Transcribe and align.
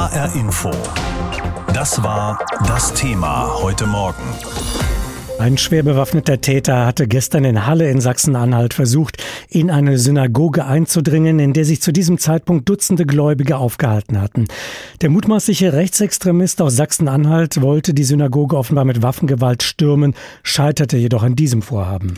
HR 0.00 0.34
Info. 0.34 0.70
Das 1.74 2.02
war 2.02 2.38
das 2.66 2.94
Thema 2.94 3.50
heute 3.60 3.84
Morgen. 3.84 4.22
Ein 5.38 5.58
schwer 5.58 5.82
bewaffneter 5.82 6.40
Täter 6.40 6.86
hatte 6.86 7.06
gestern 7.06 7.44
in 7.44 7.66
Halle 7.66 7.90
in 7.90 8.00
Sachsen-Anhalt 8.00 8.72
versucht, 8.72 9.22
in 9.50 9.70
eine 9.70 9.98
Synagoge 9.98 10.64
einzudringen, 10.64 11.38
in 11.38 11.52
der 11.52 11.66
sich 11.66 11.82
zu 11.82 11.92
diesem 11.92 12.16
Zeitpunkt 12.16 12.66
Dutzende 12.66 13.04
Gläubige 13.04 13.58
aufgehalten 13.58 14.18
hatten. 14.22 14.46
Der 15.02 15.10
mutmaßliche 15.10 15.74
Rechtsextremist 15.74 16.62
aus 16.62 16.76
Sachsen-Anhalt 16.76 17.60
wollte 17.60 17.92
die 17.92 18.04
Synagoge 18.04 18.56
offenbar 18.56 18.86
mit 18.86 19.02
Waffengewalt 19.02 19.62
stürmen, 19.62 20.14
scheiterte 20.42 20.96
jedoch 20.96 21.24
an 21.24 21.36
diesem 21.36 21.60
Vorhaben. 21.60 22.14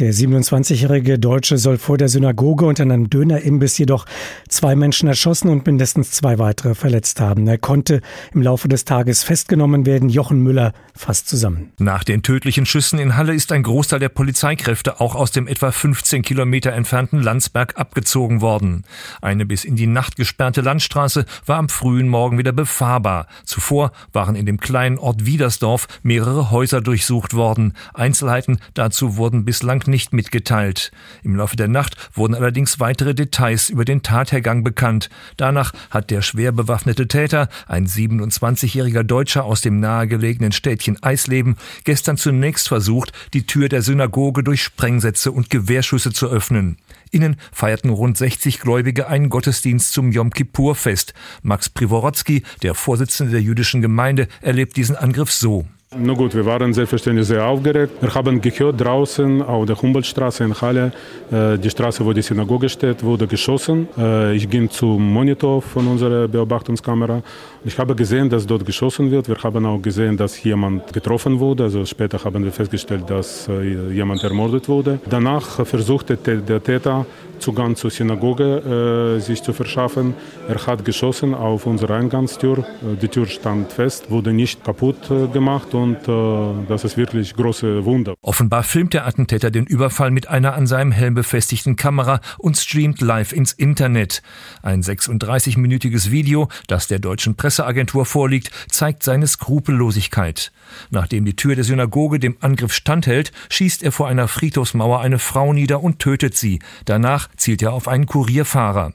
Der 0.00 0.14
27-jährige 0.14 1.18
Deutsche 1.18 1.58
soll 1.58 1.76
vor 1.76 1.98
der 1.98 2.08
Synagoge 2.08 2.64
unter 2.64 2.84
einem 2.84 3.10
Dönerimbiss 3.10 3.76
jedoch 3.76 4.06
zwei 4.48 4.74
Menschen 4.74 5.08
erschossen 5.08 5.50
und 5.50 5.66
mindestens 5.66 6.12
zwei 6.12 6.38
weitere 6.38 6.74
verletzt 6.74 7.20
haben. 7.20 7.46
Er 7.46 7.58
konnte 7.58 8.00
im 8.32 8.40
Laufe 8.40 8.66
des 8.66 8.86
Tages 8.86 9.22
festgenommen 9.22 9.84
werden. 9.84 10.08
Jochen 10.08 10.40
Müller 10.40 10.72
fasst 10.94 11.28
zusammen. 11.28 11.72
Nach 11.78 12.02
den 12.02 12.22
tödlichen 12.22 12.64
Schüssen 12.64 12.98
in 12.98 13.18
Halle 13.18 13.34
ist 13.34 13.52
ein 13.52 13.62
Großteil 13.62 13.98
der 13.98 14.08
Polizeikräfte 14.08 15.00
auch 15.02 15.14
aus 15.14 15.32
dem 15.32 15.46
etwa 15.46 15.70
15 15.70 16.22
Kilometer 16.22 16.72
entfernten 16.72 17.20
Landsberg 17.20 17.76
abgezogen 17.76 18.40
worden. 18.40 18.84
Eine 19.20 19.44
bis 19.44 19.64
in 19.64 19.76
die 19.76 19.86
Nacht 19.86 20.16
gesperrte 20.16 20.62
Landstraße 20.62 21.26
war 21.44 21.58
am 21.58 21.68
frühen 21.68 22.08
Morgen 22.08 22.38
wieder 22.38 22.52
befahrbar. 22.52 23.26
Zuvor 23.44 23.92
waren 24.14 24.34
in 24.34 24.46
dem 24.46 24.60
kleinen 24.60 24.96
Ort 24.96 25.26
Wiedersdorf 25.26 25.88
mehrere 26.02 26.50
Häuser 26.50 26.80
durchsucht 26.80 27.34
worden. 27.34 27.74
Einzelheiten 27.92 28.60
dazu 28.72 29.18
wurden 29.18 29.44
bislang 29.44 29.89
nicht 29.90 30.12
mitgeteilt. 30.12 30.92
Im 31.22 31.36
Laufe 31.36 31.56
der 31.56 31.68
Nacht 31.68 31.96
wurden 32.14 32.34
allerdings 32.34 32.80
weitere 32.80 33.14
Details 33.14 33.68
über 33.68 33.84
den 33.84 34.02
Tathergang 34.02 34.64
bekannt. 34.64 35.10
Danach 35.36 35.72
hat 35.90 36.10
der 36.10 36.22
schwer 36.22 36.52
bewaffnete 36.52 37.08
Täter, 37.08 37.48
ein 37.66 37.86
27-jähriger 37.86 39.02
Deutscher 39.02 39.44
aus 39.44 39.60
dem 39.60 39.80
nahegelegenen 39.80 40.52
Städtchen 40.52 41.02
Eisleben, 41.02 41.56
gestern 41.84 42.16
zunächst 42.16 42.68
versucht, 42.68 43.12
die 43.34 43.46
Tür 43.46 43.68
der 43.68 43.82
Synagoge 43.82 44.42
durch 44.42 44.62
Sprengsätze 44.62 45.32
und 45.32 45.50
Gewehrschüsse 45.50 46.12
zu 46.12 46.28
öffnen. 46.28 46.78
Innen 47.10 47.36
feierten 47.52 47.90
rund 47.90 48.16
60 48.16 48.60
Gläubige 48.60 49.08
einen 49.08 49.28
Gottesdienst 49.28 49.92
zum 49.92 50.12
Yom 50.12 50.30
Kippur-Fest. 50.30 51.12
Max 51.42 51.68
Privorotsky, 51.68 52.44
der 52.62 52.74
Vorsitzende 52.74 53.32
der 53.32 53.42
jüdischen 53.42 53.82
Gemeinde, 53.82 54.28
erlebt 54.40 54.76
diesen 54.76 54.96
Angriff 54.96 55.32
so. 55.32 55.66
Na 55.98 56.12
gut, 56.12 56.36
wir 56.36 56.46
waren 56.46 56.72
selbstverständlich 56.72 57.26
sehr 57.26 57.44
aufgeregt. 57.44 57.94
Wir 58.00 58.14
haben 58.14 58.40
gehört, 58.40 58.80
draußen 58.80 59.42
auf 59.42 59.66
der 59.66 59.74
Humboldtstraße 59.74 60.44
in 60.44 60.54
Halle, 60.60 60.92
die 61.32 61.68
Straße, 61.68 62.06
wo 62.06 62.12
die 62.12 62.22
Synagoge 62.22 62.68
steht, 62.68 63.02
wurde 63.02 63.26
geschossen. 63.26 63.88
Ich 64.32 64.48
ging 64.48 64.70
zum 64.70 65.12
Monitor 65.12 65.60
von 65.60 65.88
unserer 65.88 66.28
Beobachtungskamera. 66.28 67.22
Ich 67.64 67.76
habe 67.76 67.96
gesehen, 67.96 68.30
dass 68.30 68.46
dort 68.46 68.64
geschossen 68.64 69.10
wird. 69.10 69.26
Wir 69.26 69.36
haben 69.42 69.66
auch 69.66 69.82
gesehen, 69.82 70.16
dass 70.16 70.40
jemand 70.44 70.92
getroffen 70.92 71.40
wurde. 71.40 71.64
Also 71.64 71.84
später 71.84 72.22
haben 72.22 72.44
wir 72.44 72.52
festgestellt, 72.52 73.10
dass 73.10 73.50
jemand 73.92 74.22
ermordet 74.22 74.68
wurde. 74.68 75.00
Danach 75.10 75.66
versuchte 75.66 76.16
der 76.16 76.62
Täter 76.62 77.04
Zugang 77.40 77.74
zur 77.74 77.90
Synagoge 77.90 79.18
sich 79.18 79.42
zu 79.42 79.52
verschaffen. 79.52 80.14
Er 80.46 80.64
hat 80.64 80.84
geschossen 80.84 81.34
auf 81.34 81.66
unsere 81.66 81.94
Eingangstür. 81.96 82.64
Die 83.02 83.08
Tür 83.08 83.26
stand 83.26 83.72
fest, 83.72 84.08
wurde 84.08 84.32
nicht 84.32 84.62
kaputt 84.62 85.10
gemacht 85.32 85.74
und 85.82 86.08
äh, 86.08 86.66
das 86.68 86.84
ist 86.84 86.96
wirklich 86.96 87.34
große 87.34 87.84
Wunder. 87.84 88.14
Offenbar 88.22 88.62
filmt 88.62 88.94
der 88.94 89.06
Attentäter 89.06 89.50
den 89.50 89.66
Überfall 89.66 90.10
mit 90.10 90.28
einer 90.28 90.54
an 90.54 90.66
seinem 90.66 90.92
Helm 90.92 91.14
befestigten 91.14 91.76
Kamera 91.76 92.20
und 92.38 92.56
streamt 92.56 93.00
live 93.00 93.32
ins 93.32 93.52
Internet. 93.52 94.22
Ein 94.62 94.82
36-minütiges 94.82 96.10
Video, 96.10 96.48
das 96.66 96.86
der 96.88 96.98
deutschen 96.98 97.36
Presseagentur 97.36 98.06
vorliegt, 98.06 98.50
zeigt 98.68 99.02
seine 99.02 99.26
Skrupellosigkeit. 99.26 100.52
Nachdem 100.90 101.24
die 101.24 101.36
Tür 101.36 101.54
der 101.54 101.64
Synagoge 101.64 102.18
dem 102.18 102.36
Angriff 102.40 102.72
standhält, 102.72 103.32
schießt 103.48 103.82
er 103.82 103.92
vor 103.92 104.08
einer 104.08 104.28
Friedhofsmauer 104.28 105.00
eine 105.00 105.18
Frau 105.18 105.52
nieder 105.52 105.82
und 105.82 105.98
tötet 105.98 106.36
sie. 106.36 106.60
Danach 106.84 107.28
zielt 107.36 107.62
er 107.62 107.72
auf 107.72 107.88
einen 107.88 108.06
Kurierfahrer. 108.06 108.92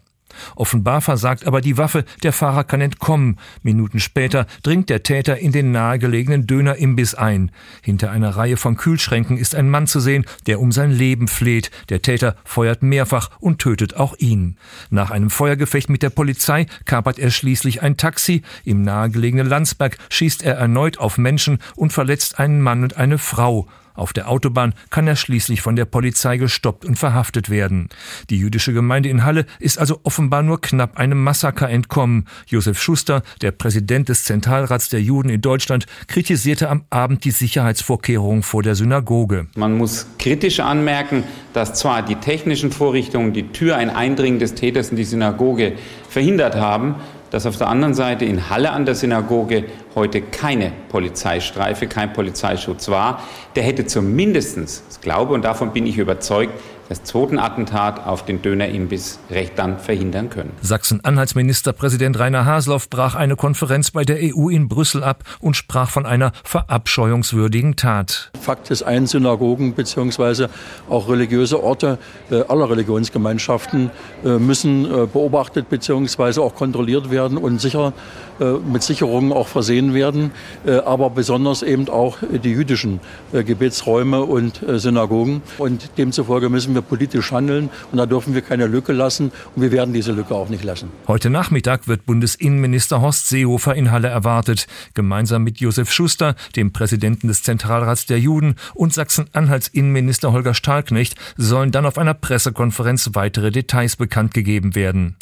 Offenbar 0.55 1.01
versagt 1.01 1.45
aber 1.45 1.61
die 1.61 1.77
Waffe, 1.77 2.05
der 2.23 2.33
Fahrer 2.33 2.63
kann 2.63 2.81
entkommen. 2.81 3.37
Minuten 3.63 3.99
später 3.99 4.47
dringt 4.63 4.89
der 4.89 5.03
Täter 5.03 5.37
in 5.37 5.51
den 5.51 5.71
nahegelegenen 5.71 6.47
Dönerimbiss 6.47 7.15
ein. 7.15 7.51
Hinter 7.81 8.11
einer 8.11 8.35
Reihe 8.35 8.57
von 8.57 8.77
Kühlschränken 8.77 9.37
ist 9.37 9.55
ein 9.55 9.69
Mann 9.69 9.87
zu 9.87 9.99
sehen, 9.99 10.25
der 10.47 10.59
um 10.59 10.71
sein 10.71 10.91
Leben 10.91 11.27
fleht. 11.27 11.71
Der 11.89 12.01
Täter 12.01 12.35
feuert 12.43 12.83
mehrfach 12.83 13.29
und 13.39 13.59
tötet 13.59 13.95
auch 13.95 14.15
ihn. 14.17 14.57
Nach 14.89 15.11
einem 15.11 15.29
Feuergefecht 15.29 15.89
mit 15.89 16.03
der 16.03 16.09
Polizei 16.09 16.65
kapert 16.85 17.19
er 17.19 17.31
schließlich 17.31 17.81
ein 17.81 17.97
Taxi. 17.97 18.43
Im 18.63 18.81
nahegelegenen 18.81 19.47
Landsberg 19.47 19.97
schießt 20.09 20.43
er 20.43 20.55
erneut 20.55 20.97
auf 20.97 21.17
Menschen 21.17 21.59
und 21.75 21.93
verletzt 21.93 22.39
einen 22.39 22.61
Mann 22.61 22.83
und 22.83 22.97
eine 22.97 23.17
Frau. 23.17 23.67
Auf 23.95 24.13
der 24.13 24.29
Autobahn 24.29 24.73
kann 24.89 25.07
er 25.07 25.15
schließlich 25.15 25.61
von 25.61 25.75
der 25.75 25.85
Polizei 25.85 26.37
gestoppt 26.37 26.85
und 26.85 26.99
verhaftet 26.99 27.49
werden. 27.49 27.89
Die 28.29 28.37
jüdische 28.37 28.73
Gemeinde 28.73 29.09
in 29.09 29.23
Halle 29.23 29.45
ist 29.59 29.79
also 29.79 29.99
offenbar 30.03 30.43
nur 30.43 30.61
knapp 30.61 30.97
einem 30.97 31.23
Massaker 31.23 31.69
entkommen. 31.69 32.27
Josef 32.47 32.81
Schuster, 32.81 33.23
der 33.41 33.51
Präsident 33.51 34.09
des 34.09 34.23
Zentralrats 34.25 34.89
der 34.89 35.01
Juden 35.01 35.29
in 35.29 35.41
Deutschland, 35.41 35.85
kritisierte 36.07 36.69
am 36.69 36.83
Abend 36.89 37.23
die 37.23 37.31
Sicherheitsvorkehrungen 37.31 38.43
vor 38.43 38.63
der 38.63 38.75
Synagoge. 38.75 39.47
Man 39.55 39.77
muss 39.77 40.07
kritisch 40.19 40.59
anmerken, 40.59 41.23
dass 41.53 41.73
zwar 41.73 42.01
die 42.01 42.15
technischen 42.15 42.71
Vorrichtungen 42.71 43.33
die 43.33 43.47
Tür 43.49 43.77
ein 43.77 43.89
Eindringen 43.89 44.39
des 44.39 44.55
Täters 44.55 44.89
in 44.89 44.97
die 44.97 45.03
Synagoge 45.05 45.73
verhindert 46.09 46.55
haben, 46.55 46.95
dass 47.31 47.45
auf 47.45 47.57
der 47.57 47.67
anderen 47.67 47.93
Seite 47.93 48.25
in 48.25 48.49
Halle 48.49 48.71
an 48.71 48.85
der 48.85 48.95
Synagoge 48.95 49.65
heute 49.95 50.21
keine 50.21 50.71
Polizeistreife, 50.89 51.87
kein 51.87 52.13
Polizeischutz 52.13 52.89
war. 52.89 53.23
Der 53.55 53.63
hätte 53.63 53.85
zumindest, 53.85 54.57
ich 54.91 55.01
glaube 55.01 55.33
und 55.33 55.43
davon 55.43 55.73
bin 55.73 55.87
ich 55.87 55.97
überzeugt, 55.97 56.51
das 56.89 57.03
zweiten 57.03 57.39
Attentat 57.39 58.05
auf 58.05 58.25
den 58.25 58.41
Dönerimbiss 58.41 59.19
recht 59.31 59.53
dann 59.57 59.79
verhindern 59.79 60.29
können. 60.29 60.51
Sachsen-Anhalts 60.61 61.35
Ministerpräsident 61.35 62.19
Rainer 62.19 62.45
Haseloff 62.45 62.89
brach 62.89 63.15
eine 63.15 63.35
Konferenz 63.35 63.91
bei 63.91 64.03
der 64.03 64.17
EU 64.21 64.49
in 64.49 64.67
Brüssel 64.67 65.03
ab 65.03 65.23
und 65.39 65.55
sprach 65.55 65.89
von 65.89 66.05
einer 66.05 66.31
verabscheuungswürdigen 66.43 67.75
Tat. 67.75 68.31
Fakt 68.39 68.69
ist, 68.69 68.83
ein 68.83 69.07
Synagogen 69.07 69.73
bzw. 69.73 70.47
auch 70.89 71.09
religiöse 71.09 71.63
Orte 71.63 71.97
äh, 72.29 72.43
aller 72.47 72.69
Religionsgemeinschaften 72.69 73.89
äh, 74.23 74.37
müssen 74.37 74.85
äh, 74.85 75.07
beobachtet 75.07 75.69
bzw. 75.69 76.39
auch 76.39 76.55
kontrolliert 76.55 77.09
werden 77.09 77.37
und 77.37 77.59
sicher 77.59 77.93
mit 78.37 78.83
Sicherungen 78.83 79.31
auch 79.31 79.47
versehen 79.47 79.84
werden, 79.93 80.31
aber 80.65 81.09
besonders 81.09 81.61
eben 81.63 81.87
auch 81.89 82.17
die 82.43 82.51
jüdischen 82.51 82.99
Gebetsräume 83.31 84.21
und 84.21 84.61
Synagogen. 84.67 85.41
Und 85.57 85.97
demzufolge 85.97 86.49
müssen 86.49 86.73
wir 86.73 86.81
politisch 86.81 87.31
handeln 87.31 87.69
und 87.91 87.97
da 87.97 88.05
dürfen 88.05 88.33
wir 88.33 88.41
keine 88.41 88.67
Lücke 88.67 88.93
lassen 88.93 89.31
und 89.55 89.61
wir 89.61 89.71
werden 89.71 89.93
diese 89.93 90.11
Lücke 90.11 90.33
auch 90.35 90.49
nicht 90.49 90.63
lassen. 90.63 90.89
Heute 91.07 91.29
Nachmittag 91.29 91.87
wird 91.87 92.05
Bundesinnenminister 92.05 93.01
Horst 93.01 93.29
Seehofer 93.29 93.75
in 93.75 93.91
Halle 93.91 94.07
erwartet, 94.07 94.67
gemeinsam 94.93 95.43
mit 95.43 95.59
Josef 95.59 95.91
Schuster, 95.91 96.35
dem 96.55 96.73
Präsidenten 96.73 97.27
des 97.27 97.43
Zentralrats 97.43 98.05
der 98.05 98.19
Juden 98.19 98.55
und 98.73 98.93
Sachsen-Anhalts 98.93 99.67
Innenminister 99.67 100.31
Holger 100.31 100.53
Stahlknecht 100.53 101.15
sollen 101.37 101.71
dann 101.71 101.85
auf 101.85 101.97
einer 101.97 102.13
Pressekonferenz 102.13 103.11
weitere 103.13 103.51
Details 103.51 103.95
bekannt 103.95 104.33
gegeben 104.33 104.75
werden. 104.75 105.15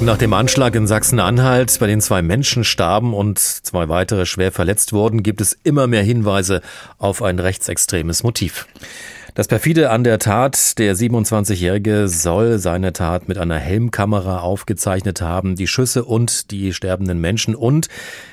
Nach 0.00 0.18
dem 0.18 0.32
Anschlag 0.32 0.74
in 0.74 0.86
Sachsen-Anhalt, 0.86 1.78
bei 1.78 1.86
dem 1.86 2.00
zwei 2.00 2.22
Menschen 2.22 2.64
starben 2.64 3.14
und 3.14 3.38
zwei 3.38 3.88
weitere 3.88 4.26
schwer 4.26 4.50
verletzt 4.50 4.92
wurden, 4.92 5.22
gibt 5.22 5.40
es 5.40 5.56
immer 5.62 5.86
mehr 5.86 6.02
Hinweise 6.02 6.60
auf 6.98 7.22
ein 7.22 7.38
rechtsextremes 7.38 8.22
Motiv. 8.22 8.66
Das 9.34 9.48
perfide 9.48 9.88
an 9.88 10.04
der 10.04 10.18
Tat, 10.18 10.78
der 10.78 10.94
27-Jährige 10.94 12.06
soll 12.06 12.58
seine 12.58 12.92
Tat 12.92 13.28
mit 13.28 13.38
einer 13.38 13.56
Helmkamera 13.56 14.40
aufgezeichnet 14.40 15.22
haben, 15.22 15.56
die 15.56 15.66
Schüsse 15.66 16.04
und 16.04 16.50
die 16.50 16.74
sterbenden 16.74 17.18
Menschen 17.18 17.54
und 17.54 17.88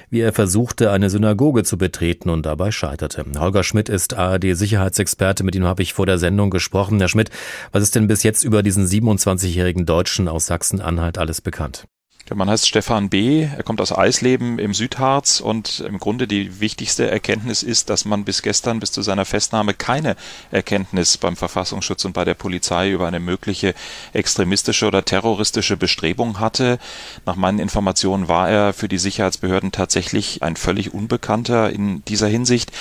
wie 0.09 0.19
er 0.19 0.33
versuchte, 0.33 0.91
eine 0.91 1.09
Synagoge 1.09 1.63
zu 1.63 1.77
betreten 1.77 2.29
und 2.29 2.45
dabei 2.45 2.71
scheiterte. 2.71 3.23
Holger 3.37 3.63
Schmidt 3.63 3.87
ist 3.87 4.13
ARD-Sicherheitsexperte, 4.13 5.45
mit 5.45 5.55
ihm 5.55 5.63
habe 5.63 5.83
ich 5.83 5.93
vor 5.93 6.05
der 6.05 6.17
Sendung 6.17 6.49
gesprochen. 6.49 6.99
Herr 6.99 7.07
Schmidt, 7.07 7.29
was 7.71 7.83
ist 7.83 7.95
denn 7.95 8.07
bis 8.07 8.23
jetzt 8.23 8.43
über 8.43 8.61
diesen 8.61 8.85
27-jährigen 8.85 9.85
Deutschen 9.85 10.27
aus 10.27 10.47
Sachsen-Anhalt 10.47 11.17
alles 11.17 11.39
bekannt? 11.39 11.87
Der 12.29 12.37
Mann 12.37 12.47
heißt 12.47 12.67
Stefan 12.67 13.09
B., 13.09 13.41
er 13.41 13.63
kommt 13.63 13.81
aus 13.81 13.91
Eisleben 13.91 14.59
im 14.59 14.75
Südharz 14.75 15.39
und 15.39 15.79
im 15.79 15.97
Grunde 15.97 16.27
die 16.27 16.59
wichtigste 16.59 17.09
Erkenntnis 17.09 17.63
ist, 17.63 17.89
dass 17.89 18.05
man 18.05 18.23
bis 18.23 18.43
gestern, 18.43 18.79
bis 18.79 18.91
zu 18.91 19.01
seiner 19.01 19.25
Festnahme, 19.25 19.73
keine 19.73 20.15
Erkenntnis 20.51 21.17
beim 21.17 21.35
Verfassungsschutz 21.35 22.05
und 22.05 22.13
bei 22.13 22.25
der 22.25 22.35
Polizei 22.35 22.91
über 22.91 23.07
eine 23.07 23.19
mögliche 23.19 23.73
extremistische 24.13 24.85
oder 24.85 25.03
terroristische 25.03 25.75
Bestrebung 25.75 26.39
hatte. 26.39 26.77
Nach 27.25 27.35
meinen 27.35 27.57
Informationen 27.57 28.27
war 28.27 28.47
er 28.47 28.73
für 28.73 28.87
die 28.87 28.99
Sicherheitsbehörden 28.99 29.71
tatsächlich 29.71 30.43
ein 30.43 30.55
völlig 30.55 30.93
Unbekannter 30.93 31.71
in 31.71 32.05
dieser 32.05 32.27
Hinsicht. 32.27 32.71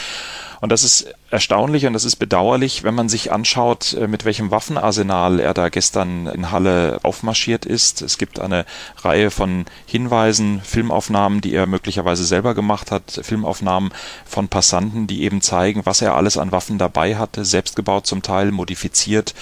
Und 0.60 0.72
das 0.72 0.82
ist 0.82 1.14
erstaunlich 1.30 1.86
und 1.86 1.92
das 1.92 2.04
ist 2.04 2.16
bedauerlich, 2.16 2.84
wenn 2.84 2.94
man 2.94 3.08
sich 3.08 3.32
anschaut, 3.32 3.92
äh, 3.94 4.08
mit 4.08 4.24
welchem 4.24 4.50
Waffenarsenal 4.50 5.40
er 5.40 5.52
da 5.54 5.68
gestern 5.68 6.26
in 6.26 6.50
Halle 6.50 7.00
aufmarschiert 7.02 7.66
ist. 7.66 8.00
Es 8.02 8.16
gibt 8.18 8.40
eine 8.40 8.64
Reihe 8.96 9.30
von 9.30 9.66
Hinweisen, 9.86 10.62
Filmaufnahmen, 10.62 11.40
die 11.40 11.52
er 11.52 11.66
möglicherweise 11.66 12.24
selber 12.24 12.54
gemacht 12.54 12.90
hat, 12.90 13.20
Filmaufnahmen 13.22 13.92
von 14.24 14.48
Passanten, 14.48 15.06
die 15.06 15.22
eben 15.22 15.42
zeigen, 15.42 15.84
was 15.84 16.00
er 16.00 16.14
alles 16.14 16.38
an 16.38 16.52
Waffen 16.52 16.78
dabei 16.78 17.16
hatte, 17.16 17.44
selbstgebaut 17.44 18.06
zum 18.06 18.22
Teil, 18.22 18.50
modifiziert. 18.50 19.34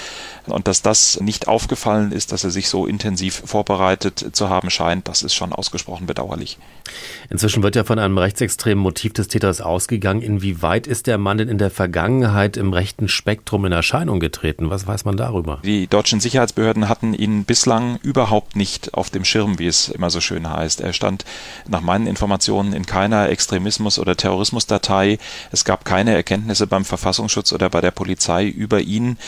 Und 0.46 0.68
dass 0.68 0.82
das 0.82 1.20
nicht 1.20 1.48
aufgefallen 1.48 2.12
ist, 2.12 2.32
dass 2.32 2.44
er 2.44 2.50
sich 2.50 2.68
so 2.68 2.86
intensiv 2.86 3.42
vorbereitet 3.44 4.26
zu 4.32 4.48
haben 4.48 4.70
scheint, 4.70 5.08
das 5.08 5.22
ist 5.22 5.34
schon 5.34 5.52
ausgesprochen 5.52 6.06
bedauerlich. 6.06 6.58
Inzwischen 7.30 7.62
wird 7.62 7.74
ja 7.74 7.84
von 7.84 7.98
einem 7.98 8.16
rechtsextremen 8.18 8.80
Motiv 8.80 9.12
des 9.12 9.28
Täters 9.28 9.60
ausgegangen. 9.60 10.22
Inwieweit 10.22 10.86
ist 10.86 11.08
der 11.08 11.18
Mann 11.18 11.38
denn 11.38 11.48
in 11.48 11.58
der 11.58 11.70
Vergangenheit 11.76 12.56
im 12.56 12.72
rechten 12.72 13.06
Spektrum 13.06 13.66
in 13.66 13.72
Erscheinung 13.72 14.18
getreten? 14.18 14.70
Was 14.70 14.86
weiß 14.86 15.04
man 15.04 15.18
darüber? 15.18 15.58
Die 15.62 15.86
deutschen 15.86 16.20
Sicherheitsbehörden 16.20 16.88
hatten 16.88 17.12
ihn 17.12 17.44
bislang 17.44 17.98
überhaupt 18.02 18.56
nicht 18.56 18.94
auf 18.94 19.10
dem 19.10 19.26
Schirm, 19.26 19.58
wie 19.58 19.66
es 19.66 19.90
immer 19.90 20.08
so 20.08 20.22
schön 20.22 20.48
heißt. 20.48 20.80
Er 20.80 20.94
stand 20.94 21.26
nach 21.68 21.82
meinen 21.82 22.06
Informationen 22.06 22.72
in 22.72 22.86
keiner 22.86 23.28
Extremismus- 23.28 23.98
oder 23.98 24.16
Terrorismusdatei. 24.16 25.18
Es 25.52 25.66
gab 25.66 25.84
keine 25.84 26.14
Erkenntnisse 26.14 26.66
beim 26.66 26.86
Verfassungsschutz 26.86 27.52
oder 27.52 27.68
bei 27.68 27.82
der 27.82 27.90
Polizei 27.90 28.46
über 28.46 28.80
ihn. 28.80 29.18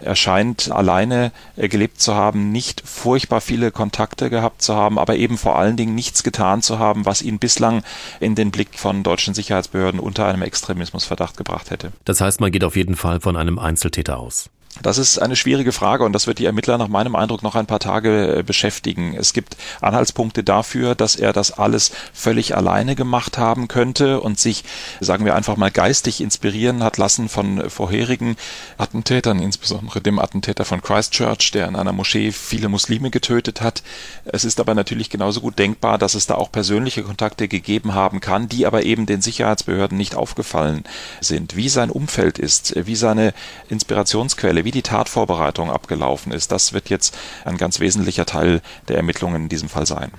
Er 0.00 0.16
scheint 0.16 0.70
alleine 0.70 1.30
äh, 1.56 1.68
gelebt 1.68 2.00
zu 2.00 2.14
haben, 2.14 2.52
nicht 2.52 2.82
furchtbar 2.86 3.42
viele 3.42 3.70
Kontakte 3.70 4.30
gehabt 4.30 4.62
zu 4.62 4.74
haben, 4.74 4.98
aber 4.98 5.16
eben 5.16 5.36
vor 5.36 5.58
allen 5.58 5.76
Dingen 5.76 5.94
nichts 5.94 6.22
getan 6.22 6.62
zu 6.62 6.78
haben, 6.78 7.04
was 7.04 7.20
ihn 7.20 7.38
bislang 7.38 7.82
in 8.18 8.34
den 8.34 8.50
Blick 8.50 8.78
von 8.78 9.02
deutschen 9.02 9.34
Sicherheitsbehörden 9.34 10.00
unter 10.00 10.26
einem 10.26 10.40
Extremismusverdacht 10.40 11.36
gebracht 11.36 11.70
hätte. 11.70 11.92
Das 12.04 12.20
heißt, 12.20 12.40
man 12.40 12.50
geht 12.52 12.64
auf 12.64 12.76
jeden 12.76 12.96
Fall 12.96 13.20
von 13.20 13.36
einem 13.36 13.58
Einzeltäter 13.58 14.18
aus. 14.18 14.50
Das 14.82 14.98
ist 14.98 15.18
eine 15.18 15.36
schwierige 15.36 15.72
Frage 15.72 16.04
und 16.04 16.12
das 16.12 16.26
wird 16.26 16.38
die 16.38 16.44
Ermittler 16.44 16.78
nach 16.78 16.88
meinem 16.88 17.16
Eindruck 17.16 17.42
noch 17.42 17.54
ein 17.54 17.66
paar 17.66 17.80
Tage 17.80 18.38
äh, 18.38 18.42
beschäftigen. 18.42 19.14
Es 19.16 19.32
gibt 19.32 19.56
Anhaltspunkte 19.80 20.44
dafür, 20.44 20.94
dass 20.94 21.16
er 21.16 21.32
das 21.32 21.52
alles 21.52 21.92
völlig 22.12 22.56
alleine 22.56 22.94
gemacht 22.94 23.38
haben 23.38 23.68
könnte 23.68 24.20
und 24.20 24.38
sich, 24.38 24.64
sagen 25.00 25.24
wir 25.24 25.34
einfach 25.34 25.56
mal, 25.56 25.70
geistig 25.70 26.20
inspirieren 26.20 26.82
hat 26.82 26.96
lassen 26.96 27.28
von 27.28 27.68
vorherigen 27.70 28.36
Attentätern, 28.76 29.40
insbesondere 29.40 30.00
dem 30.00 30.18
Attentäter 30.18 30.64
von 30.64 30.82
Christchurch, 30.82 31.50
der 31.50 31.68
in 31.68 31.76
einer 31.76 31.92
Moschee 31.92 32.32
viele 32.32 32.68
Muslime 32.68 33.10
getötet 33.10 33.60
hat. 33.60 33.82
Es 34.24 34.44
ist 34.44 34.60
aber 34.60 34.74
natürlich 34.74 35.10
genauso 35.10 35.40
gut 35.40 35.58
denkbar, 35.58 35.98
dass 35.98 36.14
es 36.14 36.26
da 36.26 36.34
auch 36.34 36.52
persönliche 36.52 37.02
Kontakte 37.02 37.48
gegeben 37.48 37.94
haben 37.94 38.20
kann, 38.20 38.48
die 38.48 38.66
aber 38.66 38.82
eben 38.84 39.06
den 39.06 39.22
Sicherheitsbehörden 39.22 39.98
nicht 39.98 40.14
aufgefallen 40.14 40.84
sind. 41.20 41.56
Wie 41.56 41.68
sein 41.68 41.90
Umfeld 41.90 42.38
ist, 42.38 42.74
wie 42.86 42.96
seine 42.96 43.34
Inspirationsquelle, 43.68 44.64
wie 44.68 44.70
die 44.70 44.82
Tatvorbereitung 44.82 45.70
abgelaufen 45.70 46.30
ist, 46.30 46.52
das 46.52 46.74
wird 46.74 46.90
jetzt 46.90 47.16
ein 47.46 47.56
ganz 47.56 47.80
wesentlicher 47.80 48.26
Teil 48.26 48.60
der 48.88 48.98
Ermittlungen 48.98 49.44
in 49.44 49.48
diesem 49.48 49.70
Fall 49.70 49.86
sein. 49.86 50.10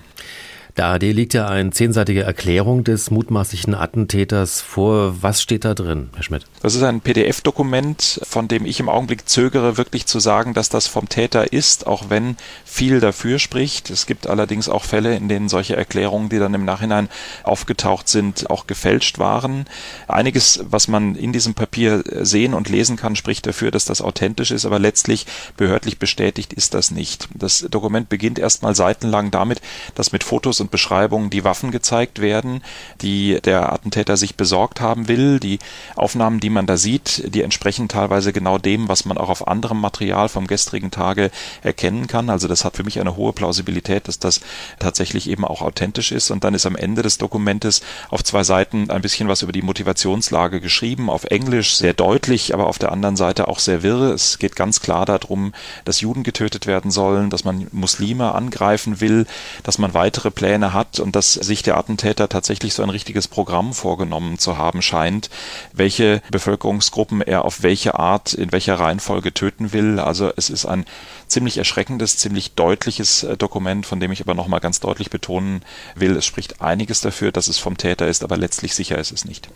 Der 0.77 0.86
ARD 0.86 1.04
liegt 1.04 1.33
ja 1.33 1.48
eine 1.48 1.71
zehnseitige 1.71 2.24
Erklärung 2.24 2.83
des 2.83 3.12
mutmaßlichen 3.12 3.74
Attentäters 3.75 4.62
vor. 4.62 5.21
Was 5.21 5.42
steht 5.42 5.66
da 5.66 5.74
drin, 5.74 6.10
Herr 6.13 6.24
Schmidt? 6.24 6.45
Das 6.62 6.75
ist 6.75 6.83
ein 6.83 7.01
PDF-Dokument, 7.01 8.21
von 8.24 8.48
dem 8.48 8.66
ich 8.66 8.80
im 8.80 8.88
Augenblick 8.88 9.27
zögere, 9.27 9.77
wirklich 9.77 10.06
zu 10.06 10.19
sagen, 10.19 10.54
dass 10.54 10.69
das 10.69 10.88
vom 10.88 11.10
Täter 11.10 11.51
ist, 11.51 11.88
auch 11.88 12.10
wenn 12.10 12.38
viel 12.66 13.00
dafür 13.00 13.39
spricht. 13.39 13.89
Es 13.89 14.06
gibt 14.06 14.27
allerdings 14.27 14.69
auch 14.69 14.83
Fälle, 14.83 15.16
in 15.16 15.27
denen 15.27 15.50
solche 15.50 15.75
Erklärungen, 15.75 16.30
die 16.30 16.39
dann 16.39 16.54
im 16.54 16.66
Nachhinein 16.66 17.10
aufgetaucht 17.44 18.07
sind, 18.07 18.50
auch 18.50 18.68
gefälscht 18.68 19.19
waren. 19.19 19.65
Einiges, 20.07 20.63
was 20.69 20.88
man 20.88 21.15
in 21.15 21.33
diesem 21.33 21.56
Papier 21.56 22.04
sehen 22.22 22.54
und 22.54 22.69
lesen 22.69 22.95
kann, 22.95 23.15
spricht 23.15 23.45
dafür, 23.48 23.72
dass 23.72 23.86
das 23.86 24.01
authentisch 24.01 24.51
ist, 24.51 24.65
aber 24.65 24.80
letztlich 24.80 25.25
behördlich 25.57 25.98
bestätigt 26.00 26.54
ist 26.54 26.74
das 26.74 26.92
nicht. 26.92 27.27
Das 27.33 27.65
Dokument 27.69 28.07
beginnt 28.07 28.39
erstmal 28.39 28.75
seitenlang 28.75 29.31
damit, 29.31 29.62
dass 29.95 30.12
mit 30.12 30.24
Fotos 30.24 30.59
und 30.60 30.72
Beschreibungen 30.72 31.30
die 31.30 31.44
Waffen 31.44 31.72
gezeigt 31.72 32.20
werden, 32.22 32.62
die 33.02 33.40
der 33.44 33.72
Attentäter 33.72 34.18
sich 34.18 34.36
besorgt 34.36 34.82
haben 34.82 35.08
will. 35.08 35.40
Die 35.40 35.60
Aufnahmen, 35.96 36.40
die 36.40 36.50
man 36.50 36.66
da 36.66 36.78
sieht, 36.78 37.34
die 37.34 37.42
entsprechen 37.42 37.88
teilweise 37.88 38.34
genau 38.34 38.58
dem, 38.58 38.88
was 38.88 39.06
man 39.06 39.18
auch 39.18 39.30
auf 39.30 39.48
anderem 39.48 39.80
Material 39.80 40.30
vom 40.30 40.48
gestrigen 40.48 40.92
Tage 40.92 41.32
erkennen 41.62 42.08
kann. 42.08 42.30
Also 42.30 42.48
das 42.48 42.66
hat 42.66 42.78
für 42.78 42.84
mich 42.84 43.00
eine 43.00 43.16
hohe 43.16 43.34
Plausibilität, 43.34 44.08
dass 44.08 44.20
das 44.20 44.42
tatsächlich 44.80 45.30
eben 45.30 45.46
auch 45.46 45.62
authentisch 45.62 46.12
ist. 46.12 46.32
Und 46.32 46.44
dann 46.44 46.54
ist 46.54 46.66
am 46.66 46.76
Ende 46.76 47.02
des 47.02 47.18
Dokumentes 47.18 47.82
auf 48.10 48.24
zwei 48.24 48.44
Seiten 48.44 48.90
ein 48.90 49.02
bisschen 49.02 49.28
was 49.28 49.42
über 49.42 49.52
die 49.52 49.62
Motivationslage 49.62 50.62
geschrieben, 50.62 51.10
auf 51.10 51.26
Englisch 51.26 51.76
sehr 51.76 51.94
deutlich, 51.94 52.54
aber 52.54 52.68
auf 52.68 52.80
der 52.80 52.92
anderen 52.92 53.16
Seite 53.16 53.48
auch 53.48 53.60
sehr 53.60 53.84
wirr. 53.84 54.14
Es 54.14 54.40
geht 54.40 54.56
ganz 54.56 54.82
klar 54.82 55.06
darum, 55.06 55.54
dass 55.86 56.02
Juden 56.02 56.24
getötet 56.24 56.68
werden 56.68 56.92
sollen, 56.92 57.30
dass 57.30 57.44
man 57.44 57.68
Muslime 57.72 58.34
angreifen 58.34 59.02
will, 59.02 59.26
dass 59.64 59.78
man 59.78 59.94
weitere 59.94 60.32
Pläne 60.32 60.49
Pläne 60.50 60.74
hat 60.74 61.00
und 61.00 61.16
dass 61.16 61.34
sich 61.34 61.62
der 61.62 61.78
Attentäter 61.78 62.28
tatsächlich 62.28 62.74
so 62.74 62.81
ein 62.81 62.90
richtiges 62.90 63.28
Programm 63.28 63.72
vorgenommen 63.72 64.40
zu 64.40 64.57
haben 64.57 64.81
scheint, 64.81 65.30
welche 65.74 66.24
Bevölkerungsgruppen 66.31 67.22
er 67.22 67.46
auf 67.46 67.62
welche 67.62 68.00
Art, 68.00 68.34
in 68.34 68.51
welcher 68.51 68.80
Reihenfolge 68.80 69.31
töten 69.31 69.74
will. 69.74 70.00
Also 70.00 70.31
es 70.36 70.50
ist 70.50 70.66
ein 70.66 70.86
ziemlich 71.28 71.60
erschreckendes, 71.60 72.18
ziemlich 72.18 72.56
deutliches 72.56 73.22
äh, 73.22 73.38
Dokument, 73.38 73.86
von 73.86 74.00
dem 74.00 74.12
ich 74.12 74.22
aber 74.22 74.34
nochmal 74.34 74.60
ganz 74.60 74.80
deutlich 74.80 75.12
betonen 75.12 75.62
will, 75.94 76.18
es 76.18 76.25
spricht 76.25 76.63
einiges 76.63 77.01
dafür, 77.01 77.31
dass 77.31 77.48
es 77.48 77.60
vom 77.60 77.78
Täter 77.78 78.07
ist, 78.07 78.24
aber 78.24 78.36
letztlich 78.36 78.74
sicher 78.74 78.98
ist 78.98 79.12
es 79.12 79.25
nicht. 79.25 79.50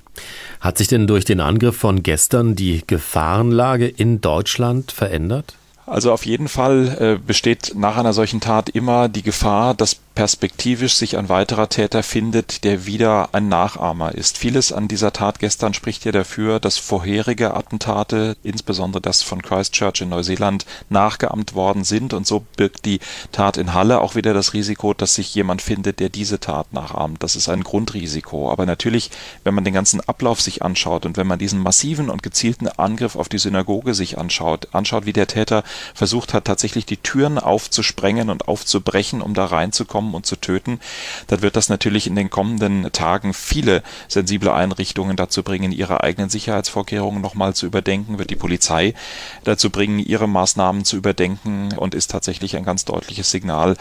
Hat 0.59 0.77
sich 0.77 0.89
denn 0.89 1.07
durch 1.07 1.25
den 1.25 1.39
Angriff 1.39 1.75
von 1.75 2.03
gestern 2.03 2.55
die 2.55 2.83
Gefahrenlage 2.85 3.87
in 3.87 4.21
Deutschland 4.21 4.91
verändert? 4.91 5.55
Also 5.85 6.13
auf 6.13 6.25
jeden 6.25 6.47
Fall 6.47 6.97
äh, 6.99 7.25
besteht 7.25 7.73
nach 7.75 7.97
einer 7.97 8.13
solchen 8.13 8.39
Tat 8.39 8.69
immer 8.69 9.09
die 9.09 9.21
Gefahr, 9.21 9.73
dass 9.73 9.97
perspektivisch 10.15 10.95
sich 10.95 11.17
ein 11.17 11.29
weiterer 11.29 11.69
Täter 11.69 12.03
findet, 12.03 12.63
der 12.63 12.85
wieder 12.85 13.29
ein 13.33 13.49
Nachahmer 13.49 14.13
ist. 14.13 14.37
Vieles 14.37 14.71
an 14.71 14.87
dieser 14.87 15.11
Tat 15.11 15.39
gestern 15.39 15.73
spricht 15.73 16.05
ja 16.05 16.11
dafür, 16.11 16.59
dass 16.59 16.77
vorherige 16.77 17.55
Attentate, 17.55 18.37
insbesondere 18.43 19.01
das 19.01 19.23
von 19.23 19.41
Christchurch 19.41 20.01
in 20.01 20.09
Neuseeland, 20.09 20.65
nachgeahmt 20.89 21.55
worden 21.55 21.83
sind 21.83 22.13
und 22.13 22.27
so 22.27 22.45
birgt 22.55 22.85
die 22.85 22.99
Tat 23.31 23.57
in 23.57 23.73
Halle 23.73 24.01
auch 24.01 24.15
wieder 24.15 24.33
das 24.33 24.53
Risiko, 24.53 24.93
dass 24.93 25.15
sich 25.15 25.33
jemand 25.33 25.61
findet, 25.61 25.99
der 25.99 26.09
diese 26.09 26.39
Tat 26.39 26.73
nachahmt. 26.73 27.23
Das 27.23 27.35
ist 27.35 27.49
ein 27.49 27.63
Grundrisiko. 27.63 28.51
Aber 28.51 28.65
natürlich, 28.65 29.09
wenn 29.43 29.55
man 29.55 29.63
den 29.63 29.73
ganzen 29.73 30.01
Ablauf 30.01 30.41
sich 30.41 30.61
anschaut 30.61 31.05
und 31.05 31.17
wenn 31.17 31.27
man 31.27 31.39
diesen 31.39 31.59
massiven 31.59 32.09
und 32.09 32.21
gezielten 32.21 32.67
Angriff 32.67 33.15
auf 33.15 33.29
die 33.29 33.39
Synagoge 33.39 33.93
sich 33.95 34.17
anschaut, 34.17 34.67
anschaut, 34.73 35.05
wie 35.05 35.13
der 35.13 35.27
Täter 35.27 35.63
versucht 35.95 36.33
hat, 36.33 36.45
tatsächlich 36.45 36.85
die 36.85 36.97
Türen 36.97 37.39
aufzusprengen 37.39 38.29
und 38.29 38.47
aufzubrechen, 38.47 39.21
um 39.21 39.33
da 39.33 39.45
reinzukommen, 39.45 40.02
kommen 40.03 40.13
und 40.13 40.25
zu 40.25 40.35
töten, 40.35 40.79
dann 41.27 41.41
wird 41.41 41.55
das 41.55 41.69
natürlich 41.69 42.07
in 42.07 42.15
den 42.15 42.29
kommenden 42.29 42.91
Tagen 42.91 43.33
viele 43.33 43.83
sensible 44.07 44.53
Einrichtungen 44.53 45.15
dazu 45.15 45.43
bringen, 45.43 45.71
ihre 45.71 46.03
eigenen 46.03 46.29
Sicherheitsvorkehrungen 46.29 47.21
nochmal 47.21 47.53
zu 47.53 47.65
überdenken, 47.65 48.19
wird 48.19 48.29
die 48.29 48.35
Polizei 48.35 48.93
dazu 49.43 49.69
bringen, 49.69 49.99
ihre 49.99 50.27
Maßnahmen 50.27 50.83
zu 50.83 50.97
überdenken 50.97 51.73
und 51.77 51.95
ist 51.95 52.11
tatsächlich 52.11 52.57
ein 52.57 52.65
ganz 52.65 52.85
deutliches 52.85 53.31
Signal, 53.31 53.77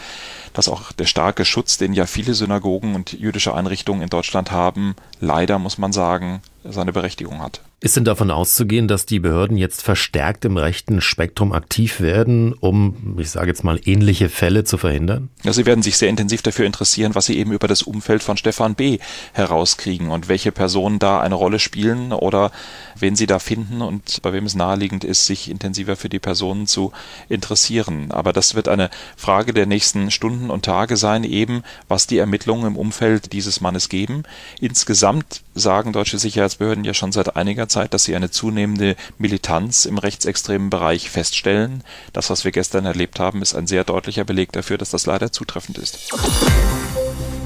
dass 0.53 0.69
auch 0.69 0.91
der 0.93 1.05
starke 1.05 1.45
Schutz, 1.45 1.77
den 1.77 1.93
ja 1.93 2.05
viele 2.05 2.33
Synagogen 2.33 2.95
und 2.95 3.13
jüdische 3.13 3.53
Einrichtungen 3.53 4.01
in 4.01 4.09
Deutschland 4.09 4.51
haben, 4.51 4.95
leider 5.19 5.59
muss 5.59 5.77
man 5.77 5.91
sagen, 5.91 6.41
seine 6.63 6.93
Berechtigung 6.93 7.41
hat. 7.41 7.61
Ist 7.83 7.97
denn 7.97 8.05
davon 8.05 8.31
auszugehen, 8.31 8.87
dass 8.87 9.05
die 9.05 9.19
Behörden 9.19 9.57
jetzt 9.57 9.81
verstärkt 9.81 10.45
im 10.45 10.55
rechten 10.55 11.01
Spektrum 11.01 11.51
aktiv 11.51 11.99
werden, 11.99 12.53
um, 12.53 13.17
ich 13.19 13.29
sage 13.29 13.49
jetzt 13.49 13.65
mal, 13.65 13.77
ähnliche 13.83 14.29
Fälle 14.29 14.63
zu 14.63 14.77
verhindern? 14.77 15.27
Ja, 15.43 15.51
sie 15.51 15.65
werden 15.65 15.81
sich 15.83 15.97
sehr 15.97 16.07
intensiv 16.07 16.41
dafür 16.41 16.65
interessieren, 16.65 17.13
was 17.13 17.25
sie 17.25 17.37
eben 17.37 17.51
über 17.51 17.67
das 17.67 17.81
Umfeld 17.81 18.23
von 18.23 18.37
Stefan 18.37 18.75
B. 18.75 18.99
herauskriegen 19.33 20.11
und 20.11 20.29
welche 20.29 20.53
Personen 20.53 20.97
da 20.97 21.19
eine 21.19 21.35
Rolle 21.35 21.59
spielen 21.59 22.13
oder 22.13 22.53
wen 22.97 23.17
sie 23.17 23.25
da 23.25 23.37
finden 23.37 23.81
und 23.81 24.21
bei 24.21 24.31
wem 24.31 24.45
es 24.45 24.55
naheliegend 24.55 25.03
ist, 25.03 25.25
sich 25.25 25.51
intensiver 25.51 25.97
für 25.97 26.07
die 26.07 26.19
Personen 26.19 26.67
zu 26.67 26.93
interessieren. 27.27 28.11
Aber 28.11 28.31
das 28.31 28.55
wird 28.55 28.69
eine 28.69 28.91
Frage 29.17 29.51
der 29.51 29.65
nächsten 29.65 30.09
Stunden 30.09 30.51
und 30.51 30.63
Tage 30.63 30.95
sein, 30.95 31.25
eben 31.25 31.63
was 31.89 32.07
die 32.07 32.19
Ermittlungen 32.19 32.65
im 32.65 32.77
Umfeld 32.77 33.33
dieses 33.33 33.59
Mannes 33.59 33.89
geben. 33.89 34.23
Insgesamt 34.61 35.41
sagen 35.53 35.91
deutsche 35.91 36.17
Sicherheitsbehörden 36.17 36.85
ja 36.85 36.93
schon 36.93 37.11
seit 37.11 37.35
einiger 37.35 37.67
Zeit, 37.73 37.93
dass 37.93 38.03
sie 38.03 38.15
eine 38.15 38.29
zunehmende 38.29 38.95
Militanz 39.17 39.85
im 39.85 39.97
rechtsextremen 39.97 40.69
Bereich 40.69 41.09
feststellen. 41.09 41.83
Das, 42.13 42.29
was 42.29 42.45
wir 42.45 42.51
gestern 42.51 42.85
erlebt 42.85 43.19
haben, 43.19 43.41
ist 43.41 43.55
ein 43.55 43.67
sehr 43.67 43.83
deutlicher 43.83 44.23
Beleg 44.23 44.51
dafür, 44.51 44.77
dass 44.77 44.91
das 44.91 45.05
leider 45.05 45.31
zutreffend 45.31 45.77
ist. 45.77 46.13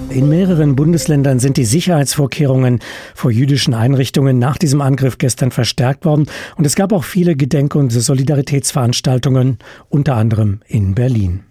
In 0.09 0.29
mehreren 0.29 0.75
Bundesländern 0.75 1.39
sind 1.39 1.57
die 1.57 1.65
Sicherheitsvorkehrungen 1.65 2.79
vor 3.13 3.29
jüdischen 3.29 3.73
Einrichtungen 3.73 4.39
nach 4.39 4.57
diesem 4.57 4.81
Angriff 4.81 5.17
gestern 5.17 5.51
verstärkt 5.51 6.05
worden. 6.05 6.27
Und 6.55 6.65
es 6.65 6.75
gab 6.75 6.93
auch 6.93 7.03
viele 7.03 7.35
Gedenk- 7.35 7.75
und 7.75 7.89
Solidaritätsveranstaltungen, 7.89 9.59
unter 9.89 10.15
anderem 10.15 10.61
in 10.67 10.95
Berlin. 10.95 11.43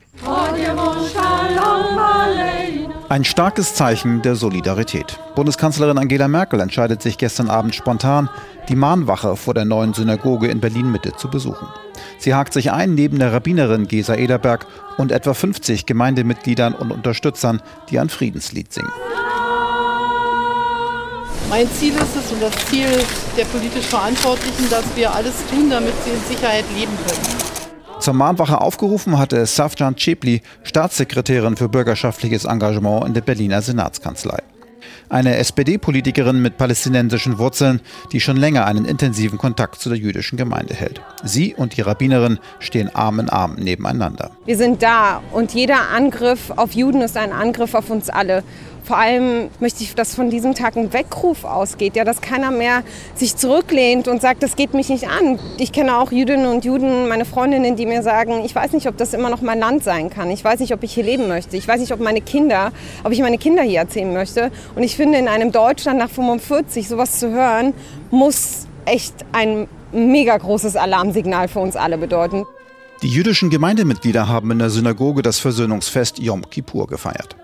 Ein 3.09 3.25
starkes 3.25 3.73
Zeichen 3.75 4.23
der 4.23 4.35
Solidarität. 4.35 5.21
Bundeskanzlerin 5.37 5.97
Angela 5.97 6.27
Merkel 6.27 6.59
entscheidet 6.59 7.03
sich 7.03 7.19
gestern 7.19 7.49
Abend 7.49 7.73
spontan, 7.73 8.29
die 8.69 8.75
Mahnwache 8.75 9.37
vor 9.37 9.55
der 9.55 9.65
neuen 9.65 9.95
Synagoge 9.95 10.49
in 10.49 10.59
Berlin-Mitte 10.59 11.13
zu 11.13 11.31
besuchen. 11.31 11.69
Sie 12.19 12.35
hakt 12.35 12.53
sich 12.53 12.73
ein 12.73 12.97
neben 12.97 13.21
der 13.21 13.33
Rabbinerin 13.33 13.87
Gesa 13.87 14.17
Ederberg 14.17 14.67
und 14.99 15.13
etwa 15.13 15.35
50 15.35 15.87
Gemeindemitgliedern 15.87 16.75
und 16.75 16.91
Unterstützern, 16.91 17.63
die 17.91 18.01
ein 18.01 18.09
Friedenslied 18.09 18.73
singen. 18.73 18.91
Mein 21.49 21.71
Ziel 21.71 21.95
ist 21.95 22.17
es 22.17 22.33
und 22.33 22.43
das 22.43 22.57
Ziel 22.67 22.89
der 23.37 23.45
politisch 23.45 23.87
Verantwortlichen, 23.87 24.69
dass 24.69 24.85
wir 24.97 25.15
alles 25.15 25.35
tun, 25.49 25.71
damit 25.71 25.95
sie 26.05 26.11
in 26.11 26.37
Sicherheit 26.37 26.65
leben 26.77 26.93
können. 27.07 27.46
Zur 27.99 28.15
Mahnwache 28.15 28.61
aufgerufen 28.61 29.19
hatte 29.19 29.45
Safjan 29.47 29.97
Chepli, 29.97 30.43
Staatssekretärin 30.63 31.57
für 31.57 31.69
bürgerschaftliches 31.69 32.45
Engagement 32.45 33.07
in 33.07 33.15
der 33.15 33.23
Berliner 33.23 33.63
Senatskanzlei. 33.63 34.39
Eine 35.09 35.37
SPD-Politikerin 35.37 36.43
mit 36.43 36.57
palästinensischen 36.57 37.39
Wurzeln, 37.39 37.81
die 38.13 38.21
schon 38.21 38.37
länger 38.37 38.67
einen 38.67 38.85
intensiven 38.85 39.39
Kontakt 39.39 39.81
zu 39.81 39.89
der 39.89 39.99
jüdischen 39.99 40.37
Gemeinde 40.37 40.75
hält. 40.75 41.01
Sie 41.25 41.55
und 41.55 41.77
die 41.77 41.81
Rabbinerin 41.81 42.39
stehen 42.59 42.95
Arm 42.95 43.21
in 43.21 43.29
Arm 43.29 43.55
nebeneinander. 43.55 44.33
Wir 44.45 44.57
sind 44.57 44.83
da 44.83 45.23
und 45.33 45.55
jeder 45.55 45.91
Angriff 45.91 46.51
auf 46.55 46.73
Juden 46.73 47.01
ist 47.01 47.17
ein 47.17 47.33
Angriff 47.33 47.75
auf 47.75 47.91
uns 47.91 48.11
alle. 48.11 48.43
Vor 48.87 48.99
allem 48.99 49.49
möchte 49.59 49.83
ich, 49.83 49.97
dass 49.97 50.15
von 50.15 50.31
diesem 50.31 50.55
Tag 50.55 50.77
ein 50.77 50.93
Weckruf 50.93 51.45
ausgeht, 51.45 51.97
ja, 51.97 52.05
dass 52.05 52.21
keiner 52.21 52.53
mehr 52.53 52.85
sich 53.17 53.35
zurücklehnt 53.35 54.07
und 54.07 54.23
sagt, 54.23 54.45
das 54.45 54.55
geht 54.55 54.75
mich 54.75 54.89
nicht 54.91 55.09
an. 55.09 55.41
Ich 55.59 55.73
kenne 55.73 55.99
auch 55.99 56.13
Jüdinnen 56.13 56.47
und 56.47 56.65
Juden, 56.65 57.09
meine 57.09 57.25
Freundinnen, 57.25 57.75
die 57.75 57.85
mir 57.85 58.05
sagen, 58.05 58.45
ich 58.45 58.55
weiß 58.55 58.73
nicht, 58.75 58.87
ob 58.87 58.97
das 58.97 59.13
immer 59.13 59.29
noch 59.29 59.41
mein 59.41 59.59
Land 59.59 59.83
sein 59.83 60.09
kann. 60.09 60.31
Ich 60.31 60.45
weiß 60.45 60.61
nicht, 60.61 60.73
ob 60.73 60.85
ich 60.85 60.95
hier 60.95 61.03
leben 61.03 61.27
möchte. 61.27 61.57
Ich 61.57 61.67
weiß 61.67 61.81
nicht, 61.81 61.91
ob 61.91 61.99
meine 61.99 62.21
Kinder, 62.21 62.71
ob 63.03 63.11
ich 63.11 63.21
meine 63.23 63.39
Kinder 63.39 63.65
hier 63.65 63.81
erzählen 63.81 64.13
möchte. 64.13 64.53
Und 64.77 64.85
ich 64.85 64.95
finde, 64.95 65.19
in 65.19 65.27
einem 65.27 65.51
Deutschland 65.51 65.99
nach 65.99 66.11
45 66.11 66.87
sowas 66.87 67.19
zu 67.19 67.33
hören, 67.33 67.75
muss 68.13 68.69
echt 68.85 69.17
ein 69.33 69.67
mega 69.91 70.37
großes 70.37 70.77
Alarmsignal 70.77 71.49
für 71.49 71.59
uns 71.59 71.75
alle 71.75 71.99
bedeuten. 71.99 72.45
Die 73.03 73.09
jüdischen 73.09 73.51
Gemeindemitglieder 73.51 74.29
haben 74.29 74.53
in 74.53 74.61
der 74.61 74.71
Synagoge 74.71 75.23
das 75.23 75.41
Versöhnungsfest 75.41 76.21
Yom 76.21 76.49
Kippur 76.49 76.87
gefeiert. 76.87 77.37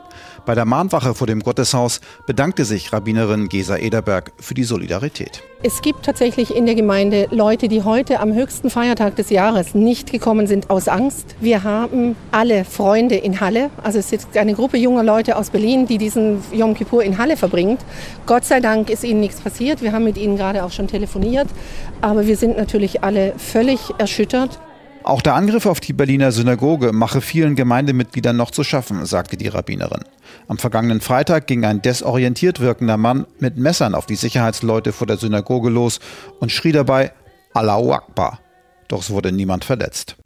Bei 0.45 0.55
der 0.55 0.65
Mahnwache 0.65 1.15
vor 1.15 1.27
dem 1.27 1.41
Gotteshaus 1.41 2.01
bedankte 2.27 2.65
sich 2.65 2.93
Rabbinerin 2.93 3.49
Gesa 3.49 3.77
Ederberg 3.77 4.33
für 4.39 4.55
die 4.55 4.65
Solidarität. 4.65 5.43
Es 5.65 5.81
gibt 5.81 6.05
tatsächlich 6.05 6.57
in 6.57 6.67
der 6.67 6.75
Gemeinde 6.75 7.29
Leute, 7.31 7.69
die 7.69 7.85
heute 7.85 8.19
am 8.19 8.35
höchsten 8.35 8.69
Feiertag 8.69 9.15
des 9.15 9.31
Jahres 9.31 9.75
nicht 9.75 10.11
gekommen 10.11 10.49
sind 10.49 10.71
aus 10.71 10.89
Angst. 10.89 11.37
Wir 11.41 11.63
haben 11.63 12.17
alle 12.33 12.65
Freunde 12.65 13.15
in 13.15 13.41
Halle. 13.41 13.71
Also 13.81 14.01
es 14.01 14.11
ist 14.13 14.37
eine 14.37 14.55
Gruppe 14.55 14.77
junger 14.77 15.05
Leute 15.05 15.37
aus 15.37 15.51
Berlin, 15.51 15.87
die 15.87 15.99
diesen 15.99 16.43
Yom 16.53 16.75
Kippur 16.75 17.05
in 17.05 17.17
Halle 17.17 17.37
verbringt. 17.37 17.81
Gott 18.27 18.45
sei 18.45 18.59
Dank 18.59 18.91
ist 18.91 19.05
ihnen 19.05 19.21
nichts 19.21 19.41
passiert. 19.41 19.83
Wir 19.83 19.93
haben 19.93 20.05
mit 20.05 20.19
ihnen 20.19 20.37
gerade 20.37 20.65
auch 20.65 20.73
schon 20.73 20.89
telefoniert. 20.89 21.47
Aber 22.01 22.27
wir 22.27 22.37
sind 22.37 22.57
natürlich 22.57 23.05
alle 23.05 23.35
völlig 23.39 23.81
erschüttert. 23.99 24.59
Auch 25.05 25.23
der 25.23 25.35
Angriff 25.35 25.67
auf 25.67 25.81
die 25.81 25.93
Berliner 25.93 26.31
Synagoge 26.33 26.93
mache 26.93 27.21
vielen 27.21 27.57
Gemeindemitgliedern 27.57 28.37
noch 28.37 28.51
zu 28.51 28.63
schaffen, 28.63 29.05
sagte 29.05 29.37
die 29.37 29.49
Rabbinerin. 29.49 30.05
Am 30.49 30.59
vergangenen 30.59 31.01
Freitag 31.01 31.47
ging 31.47 31.65
ein 31.65 31.83
desorientiert 31.83 32.61
wirkender 32.61 32.97
Mann 32.97 33.27
mit 33.41 33.57
Messern 33.57 33.95
auf 33.95 34.07
die 34.07 34.17
Sicherheitsleute 34.17 34.93
vor 34.93 35.07
der 35.07 35.17
Synagoge 35.17 35.71
los 35.71 35.99
und 36.41 36.53
schrie 36.53 36.73
dabei 36.73 37.13
Allahu 37.53 37.93
Akbar. 37.93 38.41
Doch 38.89 39.01
es 39.01 39.11
wurde 39.11 39.33
niemand 39.33 39.65
verletzt. 39.65 40.17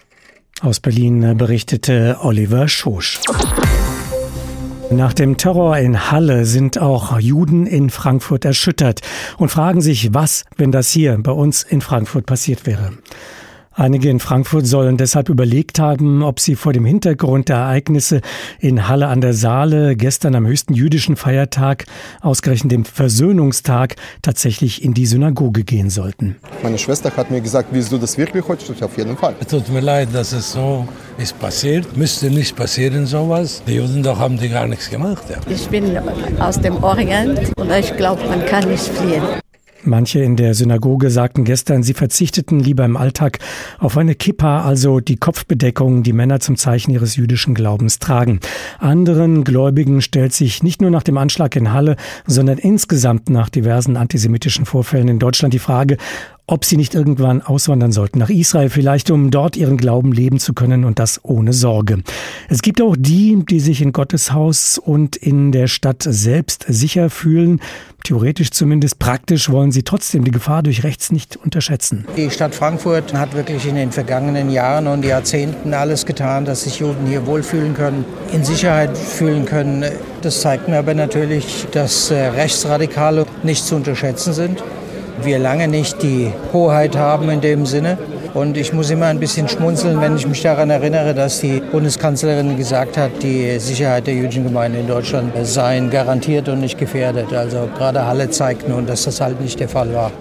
Aus 0.60 0.80
Berlin 0.80 1.36
berichtete 1.36 2.18
Oliver 2.20 2.68
Schosch. 2.68 3.20
Nach 4.90 5.12
dem 5.12 5.36
Terror 5.36 5.76
in 5.78 6.10
Halle 6.10 6.44
sind 6.44 6.78
auch 6.78 7.18
Juden 7.18 7.66
in 7.66 7.90
Frankfurt 7.90 8.44
erschüttert 8.44 9.00
und 9.36 9.48
fragen 9.48 9.80
sich, 9.80 10.14
was, 10.14 10.44
wenn 10.56 10.70
das 10.70 10.90
hier 10.90 11.18
bei 11.18 11.32
uns 11.32 11.62
in 11.64 11.80
Frankfurt 11.80 12.24
passiert 12.24 12.66
wäre. 12.66 12.92
Einige 13.78 14.08
in 14.08 14.20
Frankfurt 14.20 14.66
sollen 14.66 14.96
deshalb 14.96 15.28
überlegt 15.28 15.78
haben, 15.78 16.22
ob 16.22 16.40
sie 16.40 16.56
vor 16.56 16.72
dem 16.72 16.86
Hintergrund 16.86 17.50
der 17.50 17.56
Ereignisse 17.56 18.22
in 18.58 18.88
Halle 18.88 19.08
an 19.08 19.20
der 19.20 19.34
Saale 19.34 19.96
gestern 19.96 20.34
am 20.34 20.46
höchsten 20.46 20.72
jüdischen 20.72 21.14
Feiertag, 21.14 21.84
ausgerechnet 22.22 22.72
dem 22.72 22.86
Versöhnungstag, 22.86 23.96
tatsächlich 24.22 24.82
in 24.82 24.94
die 24.94 25.04
Synagoge 25.04 25.62
gehen 25.62 25.90
sollten. 25.90 26.36
Meine 26.62 26.78
Schwester 26.78 27.14
hat 27.14 27.30
mir 27.30 27.42
gesagt, 27.42 27.68
willst 27.70 27.92
du 27.92 27.98
das 27.98 28.16
wirklich 28.16 28.48
heute? 28.48 28.72
Ich 28.72 28.82
auf 28.82 28.96
jeden 28.96 29.14
Fall. 29.18 29.34
Es 29.40 29.48
tut 29.48 29.68
mir 29.68 29.80
leid, 29.80 30.08
dass 30.14 30.32
es 30.32 30.52
so 30.52 30.88
ist 31.18 31.38
passiert. 31.38 31.94
Müsste 31.98 32.30
nicht 32.30 32.56
passieren 32.56 33.04
sowas. 33.04 33.62
Die 33.66 33.74
Juden 33.74 34.02
doch 34.02 34.18
haben 34.18 34.38
die 34.38 34.48
gar 34.48 34.66
nichts 34.66 34.88
gemacht. 34.88 35.24
Ja. 35.28 35.36
Ich 35.50 35.68
bin 35.68 35.98
aus 36.38 36.58
dem 36.58 36.82
Orient 36.82 37.40
und 37.58 37.70
ich 37.70 37.94
glaube, 37.98 38.22
man 38.26 38.42
kann 38.46 38.66
nicht 38.70 38.84
fliehen. 38.88 39.22
Manche 39.86 40.20
in 40.20 40.34
der 40.36 40.54
Synagoge 40.54 41.10
sagten 41.10 41.44
gestern, 41.44 41.82
sie 41.84 41.94
verzichteten 41.94 42.58
lieber 42.58 42.84
im 42.84 42.96
Alltag 42.96 43.38
auf 43.78 43.96
eine 43.96 44.16
Kippa, 44.16 44.64
also 44.64 44.98
die 44.98 45.16
Kopfbedeckung, 45.16 46.02
die 46.02 46.12
Männer 46.12 46.40
zum 46.40 46.56
Zeichen 46.56 46.90
ihres 46.90 47.14
jüdischen 47.14 47.54
Glaubens 47.54 48.00
tragen. 48.00 48.40
Anderen 48.80 49.44
Gläubigen 49.44 50.02
stellt 50.02 50.32
sich 50.32 50.62
nicht 50.64 50.82
nur 50.82 50.90
nach 50.90 51.04
dem 51.04 51.18
Anschlag 51.18 51.54
in 51.54 51.72
Halle, 51.72 51.96
sondern 52.26 52.58
insgesamt 52.58 53.30
nach 53.30 53.48
diversen 53.48 53.96
antisemitischen 53.96 54.66
Vorfällen 54.66 55.08
in 55.08 55.18
Deutschland 55.20 55.54
die 55.54 55.60
Frage, 55.60 55.96
ob 56.48 56.64
sie 56.64 56.76
nicht 56.76 56.94
irgendwann 56.94 57.42
auswandern 57.42 57.90
sollten 57.90 58.20
nach 58.20 58.30
Israel, 58.30 58.70
vielleicht 58.70 59.10
um 59.10 59.30
dort 59.30 59.56
ihren 59.56 59.76
Glauben 59.76 60.12
leben 60.12 60.38
zu 60.38 60.54
können 60.54 60.84
und 60.84 61.00
das 61.00 61.20
ohne 61.24 61.52
Sorge. 61.52 62.02
Es 62.48 62.62
gibt 62.62 62.80
auch 62.80 62.94
die, 62.96 63.42
die 63.48 63.58
sich 63.58 63.82
in 63.82 63.92
Gottes 63.92 64.32
Haus 64.32 64.78
und 64.78 65.16
in 65.16 65.50
der 65.50 65.66
Stadt 65.66 66.04
selbst 66.04 66.64
sicher 66.68 67.10
fühlen. 67.10 67.60
Theoretisch 68.04 68.52
zumindest, 68.52 69.00
praktisch 69.00 69.50
wollen 69.50 69.72
sie 69.72 69.82
trotzdem 69.82 70.22
die 70.22 70.30
Gefahr 70.30 70.62
durch 70.62 70.84
rechts 70.84 71.10
nicht 71.10 71.36
unterschätzen. 71.36 72.04
Die 72.16 72.30
Stadt 72.30 72.54
Frankfurt 72.54 73.12
hat 73.12 73.34
wirklich 73.34 73.66
in 73.66 73.74
den 73.74 73.90
vergangenen 73.90 74.48
Jahren 74.48 74.86
und 74.86 75.04
Jahrzehnten 75.04 75.74
alles 75.74 76.06
getan, 76.06 76.44
dass 76.44 76.62
sich 76.62 76.78
Juden 76.78 77.06
hier 77.08 77.26
wohlfühlen 77.26 77.74
können, 77.74 78.04
in 78.32 78.44
Sicherheit 78.44 78.96
fühlen 78.96 79.44
können. 79.46 79.84
Das 80.22 80.42
zeigt 80.42 80.68
mir 80.68 80.78
aber 80.78 80.94
natürlich, 80.94 81.66
dass 81.72 82.12
äh, 82.12 82.28
Rechtsradikale 82.28 83.26
nicht 83.42 83.64
zu 83.64 83.74
unterschätzen 83.74 84.32
sind 84.32 84.62
wir 85.22 85.38
lange 85.38 85.68
nicht 85.68 86.02
die 86.02 86.32
Hoheit 86.52 86.96
haben 86.96 87.30
in 87.30 87.40
dem 87.40 87.66
Sinne. 87.66 87.98
Und 88.34 88.56
ich 88.56 88.72
muss 88.72 88.90
immer 88.90 89.06
ein 89.06 89.18
bisschen 89.18 89.48
schmunzeln, 89.48 90.00
wenn 90.00 90.16
ich 90.16 90.26
mich 90.26 90.42
daran 90.42 90.70
erinnere, 90.70 91.14
dass 91.14 91.40
die 91.40 91.60
Bundeskanzlerin 91.60 92.56
gesagt 92.56 92.98
hat, 92.98 93.22
die 93.22 93.58
Sicherheit 93.58 94.06
der 94.06 94.14
jüdischen 94.14 94.44
Gemeinde 94.44 94.80
in 94.80 94.86
Deutschland 94.86 95.32
seien 95.42 95.90
garantiert 95.90 96.48
und 96.48 96.60
nicht 96.60 96.78
gefährdet. 96.78 97.32
Also 97.32 97.68
gerade 97.76 98.06
Halle 98.06 98.28
zeigt 98.30 98.68
nun, 98.68 98.86
dass 98.86 99.04
das 99.04 99.20
halt 99.20 99.40
nicht 99.40 99.58
der 99.58 99.68
Fall 99.68 99.92
war. 99.94 100.12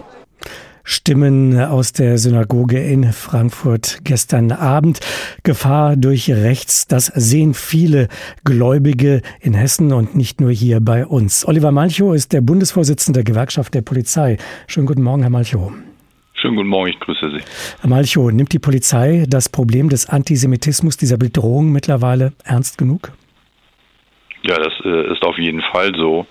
Stimmen 0.88 1.60
aus 1.60 1.94
der 1.94 2.20
Synagoge 2.20 2.80
in 2.80 3.12
Frankfurt 3.12 4.02
gestern 4.04 4.52
Abend. 4.52 5.00
Gefahr 5.42 5.96
durch 5.96 6.30
rechts, 6.30 6.86
das 6.86 7.08
sehen 7.08 7.56
viele 7.56 8.08
Gläubige 8.44 9.24
in 9.42 9.56
Hessen 9.56 9.92
und 9.92 10.16
nicht 10.16 10.40
nur 10.40 10.52
hier 10.52 10.80
bei 10.82 11.08
uns. 11.08 11.44
Oliver 11.48 11.72
Malchow 11.72 12.14
ist 12.14 12.34
der 12.34 12.42
Bundesvorsitzende 12.42 13.24
der 13.24 13.24
Gewerkschaft 13.24 13.74
der 13.74 13.82
Polizei. 13.82 14.38
Schönen 14.68 14.86
guten 14.86 15.02
Morgen, 15.02 15.24
Herr 15.24 15.32
Malchow. 15.32 15.74
Schönen 16.36 16.56
guten 16.56 16.70
Morgen, 16.70 16.90
ich 16.90 17.00
grüße 17.00 17.32
Sie. 17.32 17.44
Herr 17.82 17.90
Malchow, 17.90 18.32
nimmt 18.32 18.54
die 18.54 18.60
Polizei 18.60 19.26
das 19.28 19.50
Problem 19.50 19.90
des 19.90 20.08
Antisemitismus, 20.08 20.98
dieser 20.98 21.18
Bedrohung 21.18 21.72
mittlerweile 21.72 22.34
ernst 22.44 22.78
genug? 22.78 23.12
Ja, 24.44 24.56
das 24.58 24.74
äh, 24.84 25.12
ist 25.12 25.24
auf 25.24 25.40
jeden 25.40 25.64
Fall 25.74 25.92
so. 25.96 26.28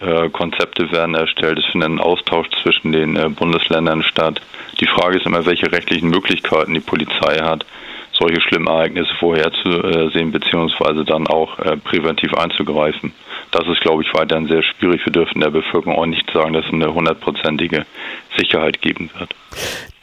Äh, 0.00 0.28
Konzepte 0.30 0.90
werden 0.90 1.14
erstellt, 1.14 1.58
es 1.58 1.66
findet 1.66 1.90
ein 1.90 2.00
Austausch 2.00 2.48
zwischen 2.62 2.92
den 2.92 3.16
äh, 3.16 3.28
Bundesländern 3.28 4.02
statt. 4.02 4.40
Die 4.80 4.86
Frage 4.86 5.18
ist 5.18 5.26
immer, 5.26 5.46
welche 5.46 5.70
rechtlichen 5.70 6.08
Möglichkeiten 6.08 6.74
die 6.74 6.80
Polizei 6.80 7.38
hat, 7.38 7.64
solche 8.18 8.40
schlimmen 8.40 8.66
Ereignisse 8.66 9.12
vorherzusehen, 9.18 10.30
beziehungsweise 10.30 11.04
dann 11.04 11.26
auch 11.26 11.58
äh, 11.58 11.76
präventiv 11.76 12.32
einzugreifen. 12.34 13.12
Das 13.50 13.66
ist, 13.68 13.80
glaube 13.80 14.02
ich, 14.02 14.14
weiterhin 14.14 14.48
sehr 14.48 14.62
schwierig. 14.62 15.04
Wir 15.04 15.12
dürfen 15.12 15.40
der 15.40 15.50
Bevölkerung 15.50 15.96
auch 15.96 16.06
nicht 16.06 16.28
sagen, 16.32 16.52
dass 16.52 16.66
es 16.66 16.72
eine 16.72 16.92
hundertprozentige 16.92 17.84
Sicherheit 18.36 18.80
geben 18.80 19.10
wird. 19.18 19.34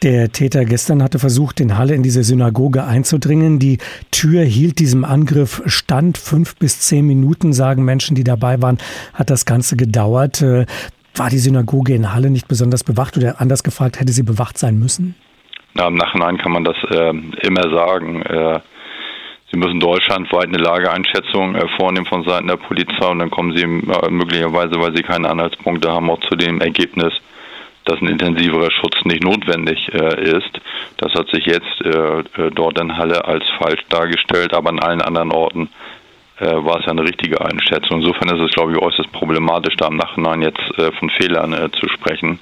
Der 0.02 0.32
Täter 0.32 0.64
gestern 0.64 1.02
hatte 1.02 1.18
versucht, 1.18 1.60
in 1.60 1.78
Halle 1.78 1.94
in 1.94 2.02
diese 2.02 2.24
Synagoge 2.24 2.84
einzudringen. 2.84 3.58
Die 3.58 3.78
Tür 4.10 4.42
hielt 4.42 4.78
diesem 4.78 5.04
Angriff 5.04 5.62
stand. 5.66 6.18
Fünf 6.18 6.56
bis 6.56 6.80
zehn 6.80 7.06
Minuten, 7.06 7.52
sagen 7.52 7.84
Menschen, 7.84 8.16
die 8.16 8.24
dabei 8.24 8.60
waren, 8.62 8.78
hat 9.14 9.30
das 9.30 9.44
Ganze 9.44 9.76
gedauert. 9.76 10.42
Äh, 10.42 10.66
war 11.14 11.28
die 11.28 11.38
Synagoge 11.38 11.94
in 11.94 12.12
Halle 12.14 12.30
nicht 12.30 12.48
besonders 12.48 12.84
bewacht 12.84 13.16
oder 13.16 13.40
anders 13.40 13.62
gefragt, 13.62 14.00
hätte 14.00 14.12
sie 14.12 14.22
bewacht 14.22 14.58
sein 14.58 14.78
müssen? 14.78 15.14
Na, 15.74 15.88
Im 15.88 15.94
Nachhinein 15.94 16.38
kann 16.38 16.52
man 16.52 16.64
das 16.64 16.76
äh, 16.90 17.12
immer 17.46 17.70
sagen. 17.70 18.22
Äh, 18.22 18.60
Sie 19.50 19.58
müssen 19.58 19.80
deutschlandweit 19.80 20.48
eine 20.48 20.58
Lageeinschätzung 20.58 21.54
äh, 21.54 21.68
vornehmen 21.78 22.06
von 22.06 22.24
Seiten 22.24 22.48
der 22.48 22.56
Polizei 22.56 23.06
und 23.06 23.18
dann 23.18 23.30
kommen 23.30 23.54
Sie 23.54 23.62
äh, 23.62 24.10
möglicherweise, 24.10 24.80
weil 24.80 24.96
Sie 24.96 25.02
keine 25.02 25.28
Anhaltspunkte 25.30 25.90
haben, 25.90 26.10
auch 26.10 26.20
zu 26.20 26.36
dem 26.36 26.60
Ergebnis, 26.60 27.12
dass 27.84 28.00
ein 28.00 28.08
intensiverer 28.08 28.70
Schutz 28.70 29.04
nicht 29.04 29.24
notwendig 29.24 29.92
äh, 29.92 30.38
ist. 30.38 30.60
Das 30.98 31.12
hat 31.14 31.28
sich 31.28 31.44
jetzt 31.46 31.80
äh, 31.84 32.20
äh 32.20 32.50
dort 32.54 32.80
in 32.80 32.96
Halle 32.96 33.24
als 33.24 33.44
falsch 33.58 33.82
dargestellt, 33.88 34.54
aber 34.54 34.70
an 34.70 34.78
allen 34.78 35.02
anderen 35.02 35.32
Orten 35.32 35.68
äh, 36.38 36.46
war 36.46 36.80
es 36.80 36.86
ja 36.86 36.92
eine 36.92 37.02
richtige 37.02 37.40
Einschätzung. 37.40 38.00
Insofern 38.00 38.34
ist 38.34 38.48
es, 38.48 38.54
glaube 38.54 38.72
ich, 38.72 38.78
äußerst 38.78 39.12
problematisch, 39.12 39.76
da 39.76 39.88
im 39.88 39.96
Nachhinein 39.96 40.42
jetzt 40.42 40.78
äh, 40.78 40.92
von 40.92 41.10
Fehlern 41.10 41.70
zu 41.78 41.88
sprechen. 41.88 42.38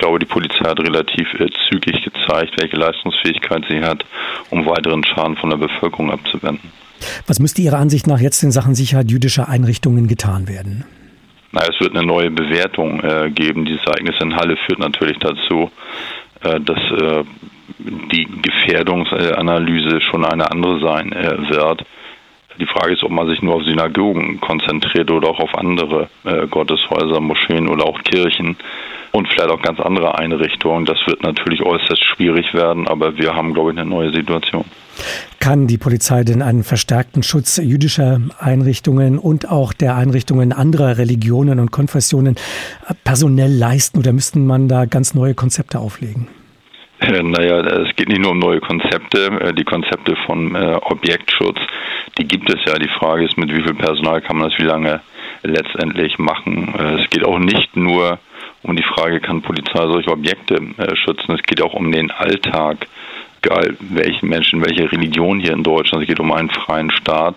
Ich 0.00 0.02
glaube, 0.06 0.18
die 0.18 0.24
Polizei 0.24 0.64
hat 0.64 0.80
relativ 0.80 1.28
äh, 1.34 1.50
zügig 1.68 2.02
gezeigt, 2.02 2.54
welche 2.58 2.74
Leistungsfähigkeit 2.74 3.66
sie 3.68 3.82
hat, 3.82 4.02
um 4.48 4.64
weiteren 4.64 5.04
Schaden 5.04 5.36
von 5.36 5.50
der 5.50 5.58
Bevölkerung 5.58 6.10
abzuwenden. 6.10 6.72
Was 7.26 7.38
müsste 7.38 7.60
Ihrer 7.60 7.76
Ansicht 7.76 8.06
nach 8.06 8.18
jetzt 8.18 8.42
in 8.42 8.50
Sachen 8.50 8.74
Sicherheit 8.74 9.10
jüdischer 9.10 9.50
Einrichtungen 9.50 10.08
getan 10.08 10.48
werden? 10.48 10.86
Na, 11.52 11.60
es 11.68 11.78
wird 11.80 11.94
eine 11.94 12.06
neue 12.06 12.30
Bewertung 12.30 13.00
äh, 13.00 13.28
geben. 13.28 13.66
Dieses 13.66 13.84
Ereignis 13.84 14.14
in 14.22 14.34
Halle 14.36 14.56
führt 14.64 14.78
natürlich 14.78 15.18
dazu, 15.18 15.70
äh, 16.44 16.58
dass 16.60 16.78
äh, 16.78 17.24
die 17.78 18.26
Gefährdungsanalyse 18.40 20.00
schon 20.00 20.24
eine 20.24 20.50
andere 20.50 20.80
sein 20.80 21.12
äh, 21.12 21.50
wird. 21.50 21.84
Die 22.58 22.66
Frage 22.66 22.94
ist, 22.94 23.02
ob 23.02 23.10
man 23.10 23.28
sich 23.28 23.42
nur 23.42 23.56
auf 23.56 23.64
Synagogen 23.64 24.40
konzentriert 24.40 25.10
oder 25.10 25.28
auch 25.28 25.40
auf 25.40 25.54
andere 25.58 26.08
äh, 26.24 26.46
Gotteshäuser, 26.46 27.20
Moscheen 27.20 27.68
oder 27.68 27.84
auch 27.84 28.02
Kirchen 28.02 28.56
und 29.12 29.28
vielleicht 29.28 29.50
auch 29.50 29.62
ganz 29.62 29.80
andere 29.80 30.18
Einrichtungen. 30.18 30.84
Das 30.84 30.98
wird 31.06 31.22
natürlich 31.22 31.62
äußerst 31.62 32.04
schwierig 32.04 32.54
werden, 32.54 32.86
aber 32.88 33.16
wir 33.16 33.34
haben, 33.34 33.54
glaube 33.54 33.72
ich, 33.72 33.78
eine 33.78 33.88
neue 33.88 34.12
Situation. 34.12 34.64
Kann 35.38 35.66
die 35.66 35.78
Polizei 35.78 36.24
denn 36.24 36.42
einen 36.42 36.62
verstärkten 36.62 37.22
Schutz 37.22 37.56
jüdischer 37.56 38.20
Einrichtungen 38.38 39.18
und 39.18 39.48
auch 39.48 39.72
der 39.72 39.96
Einrichtungen 39.96 40.52
anderer 40.52 40.98
Religionen 40.98 41.58
und 41.58 41.70
Konfessionen 41.70 42.36
personell 43.04 43.52
leisten 43.52 43.98
oder 43.98 44.12
müssten 44.12 44.46
man 44.46 44.68
da 44.68 44.84
ganz 44.84 45.14
neue 45.14 45.34
Konzepte 45.34 45.78
auflegen? 45.78 46.28
Naja, 47.00 47.60
es 47.60 47.96
geht 47.96 48.08
nicht 48.08 48.20
nur 48.20 48.32
um 48.32 48.38
neue 48.38 48.60
Konzepte. 48.60 49.26
Äh, 49.40 49.54
die 49.54 49.64
Konzepte 49.64 50.16
von 50.26 50.54
äh, 50.54 50.78
Objektschutz, 50.82 51.58
die 52.18 52.28
gibt 52.28 52.52
es 52.52 52.60
ja. 52.66 52.74
Die 52.74 52.90
Frage 52.90 53.24
ist, 53.24 53.38
mit 53.38 53.50
wie 53.50 53.62
viel 53.62 53.74
Personal 53.74 54.20
kann 54.20 54.36
man 54.36 54.50
das 54.50 54.58
wie 54.58 54.66
lange 54.66 55.00
letztendlich 55.42 56.18
machen. 56.18 56.74
Äh, 56.78 57.02
es 57.02 57.10
geht 57.10 57.24
auch 57.24 57.38
nicht 57.38 57.74
nur 57.74 58.18
um 58.62 58.76
die 58.76 58.82
Frage, 58.82 59.20
kann 59.20 59.42
Polizei 59.42 59.86
solche 59.86 60.10
Objekte 60.10 60.54
äh, 60.54 60.96
schützen? 60.96 61.32
Es 61.32 61.42
geht 61.42 61.62
auch 61.62 61.74
um 61.74 61.92
den 61.92 62.10
Alltag, 62.10 62.86
egal 63.42 63.76
welchen 63.80 64.28
Menschen, 64.28 64.64
welche 64.64 64.90
Religion 64.90 65.40
hier 65.40 65.52
in 65.52 65.62
Deutschland. 65.62 66.02
Es 66.02 66.08
geht 66.08 66.20
um 66.20 66.32
einen 66.32 66.50
freien 66.50 66.90
Staat 66.90 67.36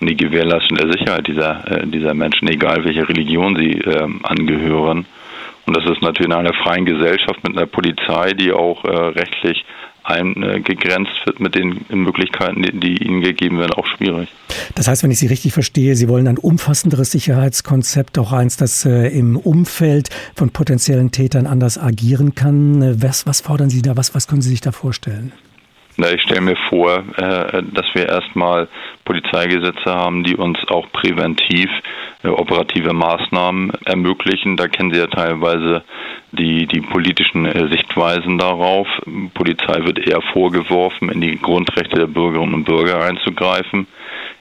und 0.00 0.08
die 0.08 0.16
Gewährleistung 0.16 0.76
der 0.76 0.92
Sicherheit 0.92 1.26
dieser, 1.26 1.70
äh, 1.70 1.86
dieser 1.86 2.14
Menschen, 2.14 2.48
egal 2.48 2.84
welche 2.84 3.08
Religion 3.08 3.56
sie 3.56 3.78
äh, 3.78 4.08
angehören. 4.22 5.06
Und 5.66 5.76
das 5.76 5.84
ist 5.84 6.02
natürlich 6.02 6.30
in 6.30 6.32
einer 6.32 6.54
freien 6.54 6.84
Gesellschaft 6.84 7.46
mit 7.46 7.56
einer 7.56 7.66
Polizei, 7.66 8.32
die 8.32 8.52
auch 8.52 8.84
äh, 8.84 8.88
rechtlich 8.88 9.64
eingegrenzt 10.10 11.12
wird 11.24 11.40
mit 11.40 11.54
den 11.54 11.84
Möglichkeiten, 11.90 12.62
die 12.80 13.02
ihnen 13.02 13.20
gegeben 13.20 13.58
werden, 13.58 13.72
auch 13.72 13.86
schwierig. 13.86 14.28
Das 14.74 14.88
heißt, 14.88 15.02
wenn 15.02 15.10
ich 15.10 15.18
Sie 15.18 15.26
richtig 15.26 15.52
verstehe, 15.52 15.94
Sie 15.96 16.08
wollen 16.08 16.28
ein 16.28 16.38
umfassenderes 16.38 17.10
Sicherheitskonzept, 17.12 18.18
auch 18.18 18.32
eins, 18.32 18.56
das 18.56 18.84
äh, 18.84 19.08
im 19.08 19.36
Umfeld 19.36 20.10
von 20.34 20.50
potenziellen 20.50 21.10
Tätern 21.10 21.46
anders 21.46 21.78
agieren 21.78 22.34
kann. 22.34 22.82
Äh, 22.82 23.02
was, 23.02 23.26
was 23.26 23.40
fordern 23.40 23.70
Sie 23.70 23.82
da? 23.82 23.96
Was, 23.96 24.14
was 24.14 24.26
können 24.26 24.42
Sie 24.42 24.50
sich 24.50 24.60
da 24.60 24.72
vorstellen? 24.72 25.32
Na, 26.00 26.10
ich 26.12 26.22
stelle 26.22 26.40
mir 26.40 26.56
vor, 26.70 27.04
äh, 27.18 27.62
dass 27.74 27.84
wir 27.92 28.08
erstmal 28.08 28.68
Polizeigesetze 29.04 29.84
haben, 29.84 30.24
die 30.24 30.34
uns 30.34 30.58
auch 30.68 30.90
präventiv 30.92 31.68
äh, 32.22 32.28
operative 32.28 32.94
Maßnahmen 32.94 33.70
ermöglichen. 33.84 34.56
Da 34.56 34.66
kennen 34.68 34.94
Sie 34.94 34.98
ja 34.98 35.08
teilweise 35.08 35.84
die, 36.32 36.66
die 36.66 36.80
politischen 36.80 37.44
äh, 37.44 37.68
Sichtweisen 37.68 38.38
darauf. 38.38 38.88
Polizei 39.34 39.84
wird 39.84 39.98
eher 39.98 40.22
vorgeworfen, 40.32 41.10
in 41.10 41.20
die 41.20 41.36
Grundrechte 41.36 41.96
der 41.96 42.06
Bürgerinnen 42.06 42.54
und 42.54 42.64
Bürger 42.64 43.04
einzugreifen. 43.04 43.86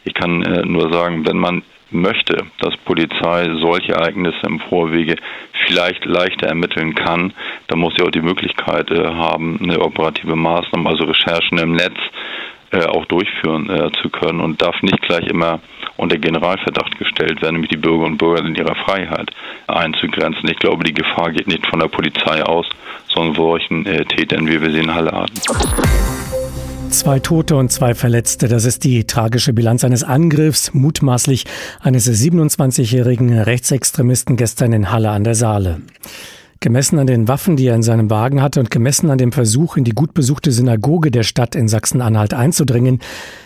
Ich 0.06 0.13
kann 0.13 0.39
nur 0.66 0.94
sagen, 0.94 1.28
wenn 1.28 1.38
man 1.38 1.62
möchte, 1.91 2.46
dass 2.60 2.75
Polizei 2.77 3.50
solche 3.62 3.93
Ereignisse 3.93 4.46
im 4.46 4.60
Vorwege 4.60 5.15
vielleicht 5.65 6.05
leichter 6.05 6.48
ermitteln 6.48 6.96
kann, 6.96 7.34
dann 7.67 7.79
muss 7.79 7.93
sie 7.98 8.03
auch 8.03 8.12
die 8.12 8.22
Möglichkeit 8.22 8.89
äh, 8.91 9.05
haben, 9.05 9.60
eine 9.62 9.79
operative 9.79 10.36
Maßnahme, 10.36 10.89
also 10.89 11.05
Recherchen 11.05 11.58
im 11.58 11.74
Netz, 11.74 11.98
äh, 12.72 12.86
auch 12.86 13.05
durchführen 13.05 13.69
äh, 13.69 13.91
zu 14.01 14.10
können 14.10 14.41
und 14.41 14.62
darf 14.62 14.81
nicht 14.81 15.01
gleich 15.01 15.25
immer 15.27 15.60
unter 15.98 16.17
Generalverdacht 16.17 16.98
gestellt 16.98 17.41
werden, 17.41 17.55
nämlich 17.55 17.72
die 17.72 17.77
Bürger 17.77 18.05
und 18.05 18.17
Bürger 18.17 18.46
in 18.46 18.55
ihrer 18.55 18.75
Freiheit 18.75 19.31
einzugrenzen. 19.67 20.50
Ich 20.50 20.60
glaube, 20.60 20.84
die 20.84 20.93
Gefahr 20.93 21.32
geht 21.32 21.47
nicht 21.47 21.65
von 21.67 21.80
der 21.80 21.88
Polizei 21.88 22.41
aus, 22.43 22.67
sondern 23.08 23.36
von 23.36 23.45
solchen 23.45 23.84
Tätern, 23.84 24.47
wie 24.47 24.62
wir 24.62 24.71
sie 24.71 24.80
in 24.80 24.93
Halle 24.93 25.12
hatten. 25.12 26.29
Zwei 26.89 27.19
Tote 27.19 27.56
und 27.56 27.71
zwei 27.71 27.93
Verletzte. 27.93 28.47
Das 28.47 28.65
ist 28.65 28.84
die 28.84 29.06
tragische 29.06 29.54
Bilanz 29.54 29.84
eines 29.84 30.04
Angriffs, 30.04 30.73
mutmaßlich 30.73 31.45
eines 31.82 32.08
27-jährigen 32.08 33.38
Rechtsextremisten 33.38 34.36
gestern 34.36 34.73
in 34.73 34.91
Halle 34.91 35.12
an 35.12 35.23
der 35.23 35.36
Saale. 35.36 35.82
Gemessen 36.62 36.99
an 36.99 37.08
den 37.08 37.28
Waffen, 37.28 37.56
die 37.56 37.67
er 37.67 37.75
in 37.75 37.84
seinem 37.84 38.10
Wagen 38.10 38.41
hatte 38.41 38.60
und 38.60 38.71
gemessen 38.71 39.10
an 39.12 39.17
dem 39.17 39.32
Versuch, 39.32 39.78
in 39.78 39.86
die 39.86 39.93
gut 39.93 40.13
besuchte 40.13 40.52
Synagoge 40.52 41.12
der 41.12 41.23
Stadt 41.23 41.56
in 41.56 41.69
Sachsen-Anhalt 41.69 42.34
einzudringen, 42.34 42.99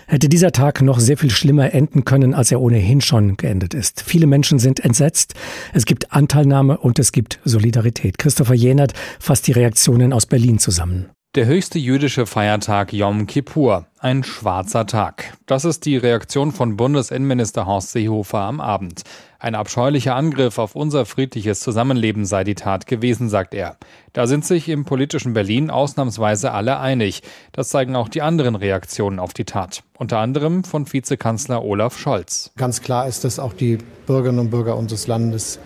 hätte 0.08 0.30
dieser 0.30 0.52
Tag 0.52 0.82
noch 0.82 1.00
sehr 1.00 1.18
viel 1.18 1.30
schlimmer 1.30 1.74
enden 1.74 2.06
können, 2.06 2.34
als 2.34 2.52
er 2.52 2.62
ohnehin 2.62 3.02
schon 3.02 3.38
geendet 3.38 3.74
ist. 3.76 4.02
Viele 4.02 4.26
Menschen 4.26 4.58
sind 4.58 4.80
entsetzt. 4.80 5.36
Es 5.74 5.86
gibt 5.86 6.12
Anteilnahme 6.12 6.78
und 6.78 6.98
es 6.98 7.12
gibt 7.12 7.40
Solidarität. 7.46 8.18
Christopher 8.18 8.56
Jenert 8.56 8.94
fasst 9.20 9.46
die 9.48 9.52
Reaktionen 9.52 10.12
aus 10.12 10.26
Berlin 10.26 10.58
zusammen. 10.58 11.10
Der 11.36 11.48
höchste 11.48 11.80
jüdische 11.80 12.28
Feiertag 12.28 12.94
Yom 12.94 13.26
Kippur, 13.26 13.88
ein 13.98 14.24
schwarzer 14.24 14.86
Tag. 14.86 15.36
Das 15.48 15.66
ist 15.66 15.84
die 15.84 15.98
Reaktion 15.98 16.52
von 16.52 16.78
Bundesinnenminister 16.78 17.66
Horst 17.66 17.92
Seehofer 17.92 18.42
am 18.42 18.62
Abend. 18.62 19.02
Ein 19.40 19.56
abscheulicher 19.56 20.14
Angriff 20.14 20.60
auf 20.60 20.76
unser 20.76 21.08
friedliches 21.08 21.62
Zusammenleben 21.62 22.28
sei 22.28 22.44
die 22.44 22.54
Tat 22.54 22.86
gewesen, 22.86 23.30
sagt 23.30 23.56
er. 23.56 23.78
Da 24.14 24.28
sind 24.28 24.46
sich 24.46 24.70
im 24.70 24.86
politischen 24.86 25.34
Berlin 25.34 25.72
ausnahmsweise 25.72 26.52
alle 26.52 26.80
einig. 26.80 27.24
Das 27.52 27.70
zeigen 27.70 27.96
auch 27.96 28.10
die 28.10 28.22
anderen 28.22 28.54
Reaktionen 28.54 29.18
auf 29.18 29.34
die 29.34 29.46
Tat. 29.46 29.82
Unter 29.98 30.20
anderem 30.20 30.64
von 30.64 30.86
Vizekanzler 30.94 31.64
Olaf 31.64 31.98
Scholz. 31.98 32.52
Ganz 32.58 32.84
klar 32.84 33.08
ist, 33.08 33.24
dass 33.24 33.40
auch 33.40 33.54
die 33.54 33.80
Bürgerinnen 34.06 34.38
und 34.38 34.52
Bürger 34.52 34.78
unseres 34.78 35.08
Landes 35.08 35.58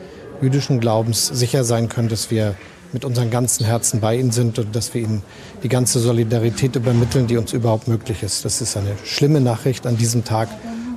jüdischen 0.42 0.80
Glaubens 0.80 1.28
sicher 1.28 1.66
sein 1.66 1.90
können, 1.90 2.08
dass 2.08 2.32
wir 2.32 2.56
mit 2.94 3.06
unseren 3.06 3.30
ganzen 3.30 3.66
Herzen 3.66 4.00
bei 4.00 4.16
ihnen 4.18 4.32
sind 4.32 4.60
und 4.60 4.76
dass 4.76 4.94
wir 4.94 5.02
ihnen 5.02 5.24
die 5.64 5.70
ganze 5.70 6.00
Solidarität 6.00 6.76
übermitteln, 6.76 7.28
die 7.28 7.38
uns 7.38 7.54
überhaupt 7.54 7.88
möglich 7.88 8.24
ist. 8.24 8.46
Das 8.46 8.62
ist 8.62 8.78
eine 8.78 8.96
schlimme 9.06 9.42
Nachricht 9.42 9.86
an 9.86 9.98
diesem 9.98 10.24
Tag. 10.24 10.50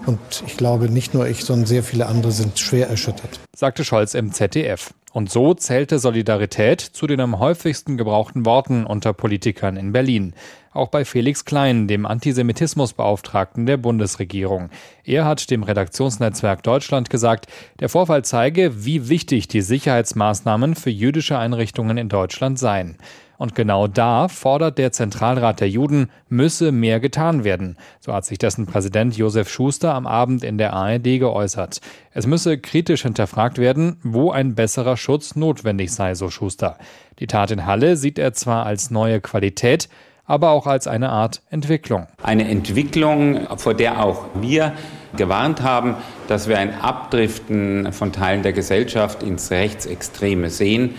Und 0.06 0.18
ich 0.46 0.56
glaube, 0.56 0.88
nicht 0.88 1.14
nur 1.14 1.28
ich, 1.28 1.44
sondern 1.44 1.66
sehr 1.66 1.82
viele 1.82 2.06
andere 2.06 2.32
sind 2.32 2.58
schwer 2.58 2.88
erschüttert. 2.88 3.40
Sagte 3.54 3.84
Scholz 3.84 4.14
im 4.14 4.32
ZDF. 4.32 4.92
Und 5.12 5.30
so 5.30 5.54
zählte 5.54 5.98
Solidarität 5.98 6.80
zu 6.80 7.08
den 7.08 7.20
am 7.20 7.40
häufigsten 7.40 7.96
gebrauchten 7.96 8.46
Worten 8.46 8.86
unter 8.86 9.12
Politikern 9.12 9.76
in 9.76 9.92
Berlin. 9.92 10.34
Auch 10.72 10.86
bei 10.86 11.04
Felix 11.04 11.44
Klein, 11.44 11.88
dem 11.88 12.06
Antisemitismusbeauftragten 12.06 13.66
der 13.66 13.76
Bundesregierung. 13.76 14.70
Er 15.04 15.24
hat 15.24 15.50
dem 15.50 15.64
Redaktionsnetzwerk 15.64 16.62
Deutschland 16.62 17.10
gesagt, 17.10 17.48
der 17.80 17.88
Vorfall 17.88 18.24
zeige, 18.24 18.84
wie 18.84 19.08
wichtig 19.08 19.48
die 19.48 19.62
Sicherheitsmaßnahmen 19.62 20.76
für 20.76 20.90
jüdische 20.90 21.36
Einrichtungen 21.36 21.98
in 21.98 22.08
Deutschland 22.08 22.60
seien. 22.60 22.96
Und 23.40 23.54
genau 23.54 23.86
da 23.86 24.28
fordert 24.28 24.76
der 24.76 24.92
Zentralrat 24.92 25.60
der 25.60 25.70
Juden, 25.70 26.10
müsse 26.28 26.72
mehr 26.72 27.00
getan 27.00 27.42
werden. 27.42 27.78
So 27.98 28.12
hat 28.12 28.26
sich 28.26 28.36
dessen 28.36 28.66
Präsident 28.66 29.16
Josef 29.16 29.48
Schuster 29.48 29.94
am 29.94 30.06
Abend 30.06 30.44
in 30.44 30.58
der 30.58 30.74
ARD 30.74 31.04
geäußert. 31.04 31.80
Es 32.12 32.26
müsse 32.26 32.58
kritisch 32.58 33.00
hinterfragt 33.00 33.56
werden, 33.56 33.96
wo 34.02 34.30
ein 34.30 34.54
besserer 34.54 34.98
Schutz 34.98 35.36
notwendig 35.36 35.90
sei, 35.90 36.14
so 36.14 36.28
Schuster. 36.28 36.76
Die 37.18 37.26
Tat 37.26 37.50
in 37.50 37.64
Halle 37.64 37.96
sieht 37.96 38.18
er 38.18 38.34
zwar 38.34 38.66
als 38.66 38.90
neue 38.90 39.22
Qualität, 39.22 39.88
aber 40.26 40.50
auch 40.50 40.66
als 40.66 40.86
eine 40.86 41.08
Art 41.08 41.40
Entwicklung. 41.48 42.08
Eine 42.22 42.46
Entwicklung, 42.46 43.56
vor 43.56 43.72
der 43.72 44.04
auch 44.04 44.26
wir 44.34 44.74
gewarnt 45.16 45.62
haben, 45.62 45.94
dass 46.28 46.46
wir 46.46 46.58
ein 46.58 46.78
Abdriften 46.78 47.90
von 47.94 48.12
Teilen 48.12 48.42
der 48.42 48.52
Gesellschaft 48.52 49.22
ins 49.22 49.50
Rechtsextreme 49.50 50.50
sehen. 50.50 50.94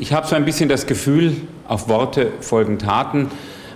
Ich 0.00 0.14
habe 0.14 0.26
so 0.26 0.34
ein 0.34 0.46
bisschen 0.46 0.70
das 0.70 0.86
Gefühl, 0.86 1.36
auf 1.68 1.90
Worte 1.90 2.32
folgen 2.40 2.78
Taten. 2.78 3.30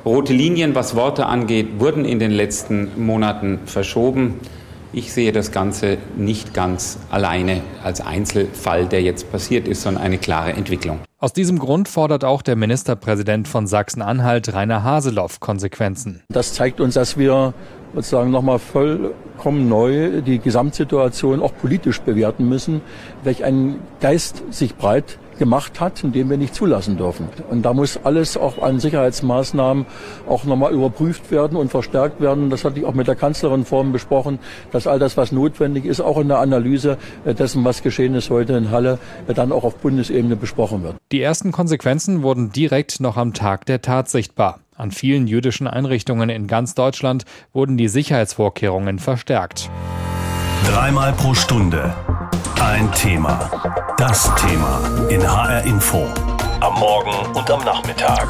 Rote 0.06 0.32
Linien, 0.32 0.74
was 0.74 0.96
Worte 0.96 1.26
angeht, 1.26 1.78
wurden 1.78 2.06
in 2.06 2.18
den 2.18 2.30
letzten 2.30 3.04
Monaten 3.04 3.58
verschoben. 3.66 4.40
Ich 4.94 5.12
sehe 5.12 5.32
das 5.32 5.52
Ganze 5.52 5.98
nicht 6.16 6.54
ganz 6.54 6.98
alleine 7.10 7.60
als 7.82 8.00
Einzelfall, 8.00 8.87
der 8.87 9.02
jetzt 9.02 9.30
passiert 9.30 9.68
ist, 9.68 9.82
sondern 9.82 10.02
eine 10.02 10.16
klare 10.16 10.54
Entwicklung. 10.54 11.00
Aus 11.18 11.34
diesem 11.34 11.58
Grund 11.58 11.88
fordert 11.88 12.24
auch 12.24 12.40
der 12.40 12.56
Ministerpräsident 12.56 13.46
von 13.46 13.66
Sachsen-Anhalt, 13.66 14.54
Rainer 14.54 14.82
Haseloff, 14.82 15.40
Konsequenzen. 15.40 16.22
Das 16.30 16.54
zeigt 16.54 16.80
uns, 16.80 16.94
dass 16.94 17.18
wir 17.18 17.52
sozusagen 17.94 18.30
nochmal 18.30 18.58
vollkommen 18.58 19.68
neu 19.68 20.22
die 20.22 20.38
Gesamtsituation 20.38 21.42
auch 21.42 21.52
politisch 21.54 22.00
bewerten 22.00 22.48
müssen, 22.48 22.80
welch 23.24 23.44
ein 23.44 23.76
Geist 24.00 24.42
sich 24.50 24.74
breit 24.74 25.18
gemacht 25.38 25.80
hat, 25.80 26.04
in 26.04 26.12
dem 26.12 26.30
wir 26.30 26.36
nicht 26.36 26.54
zulassen 26.54 26.96
dürfen. 26.96 27.28
Und 27.50 27.62
da 27.62 27.72
muss 27.72 27.98
alles 28.02 28.36
auch 28.36 28.62
an 28.62 28.80
Sicherheitsmaßnahmen 28.80 29.86
auch 30.28 30.44
nochmal 30.44 30.72
überprüft 30.72 31.30
werden 31.30 31.56
und 31.56 31.70
verstärkt 31.70 32.20
werden. 32.20 32.50
Das 32.50 32.64
hatte 32.64 32.80
ich 32.80 32.84
auch 32.84 32.94
mit 32.94 33.06
der 33.06 33.16
Kanzlerin 33.16 33.64
vorhin 33.64 33.92
besprochen, 33.92 34.38
dass 34.72 34.86
all 34.86 34.98
das, 34.98 35.16
was 35.16 35.32
notwendig 35.32 35.84
ist, 35.84 36.00
auch 36.00 36.18
in 36.18 36.28
der 36.28 36.38
Analyse 36.38 36.98
dessen, 37.24 37.64
was 37.64 37.82
geschehen 37.82 38.14
ist 38.14 38.30
heute 38.30 38.54
in 38.54 38.70
Halle, 38.70 38.98
dann 39.26 39.52
auch 39.52 39.64
auf 39.64 39.76
Bundesebene 39.76 40.36
besprochen 40.36 40.82
wird. 40.82 40.96
Die 41.12 41.20
ersten 41.20 41.52
Konsequenzen 41.52 42.22
wurden 42.22 42.50
direkt 42.50 43.00
noch 43.00 43.16
am 43.16 43.34
Tag 43.34 43.66
der 43.66 43.82
Tat 43.82 44.08
sichtbar. 44.08 44.60
An 44.76 44.90
vielen 44.90 45.26
jüdischen 45.26 45.68
Einrichtungen 45.68 46.30
in 46.30 46.48
ganz 46.48 46.74
Deutschland 46.74 47.24
wurden 47.52 47.76
die 47.76 47.88
Sicherheitsvorkehrungen 47.88 48.98
verstärkt. 48.98 49.70
Dreimal 50.66 51.12
pro 51.12 51.34
Stunde 51.34 51.94
ein 52.60 52.90
Thema. 52.92 53.83
Das 53.96 54.28
Thema 54.35 54.80
in 55.09 55.22
HR 55.22 55.62
Info. 55.62 56.12
Am 56.61 56.74
Morgen 56.80 57.37
und 57.37 57.48
am 57.48 57.64
Nachmittag. 57.64 58.28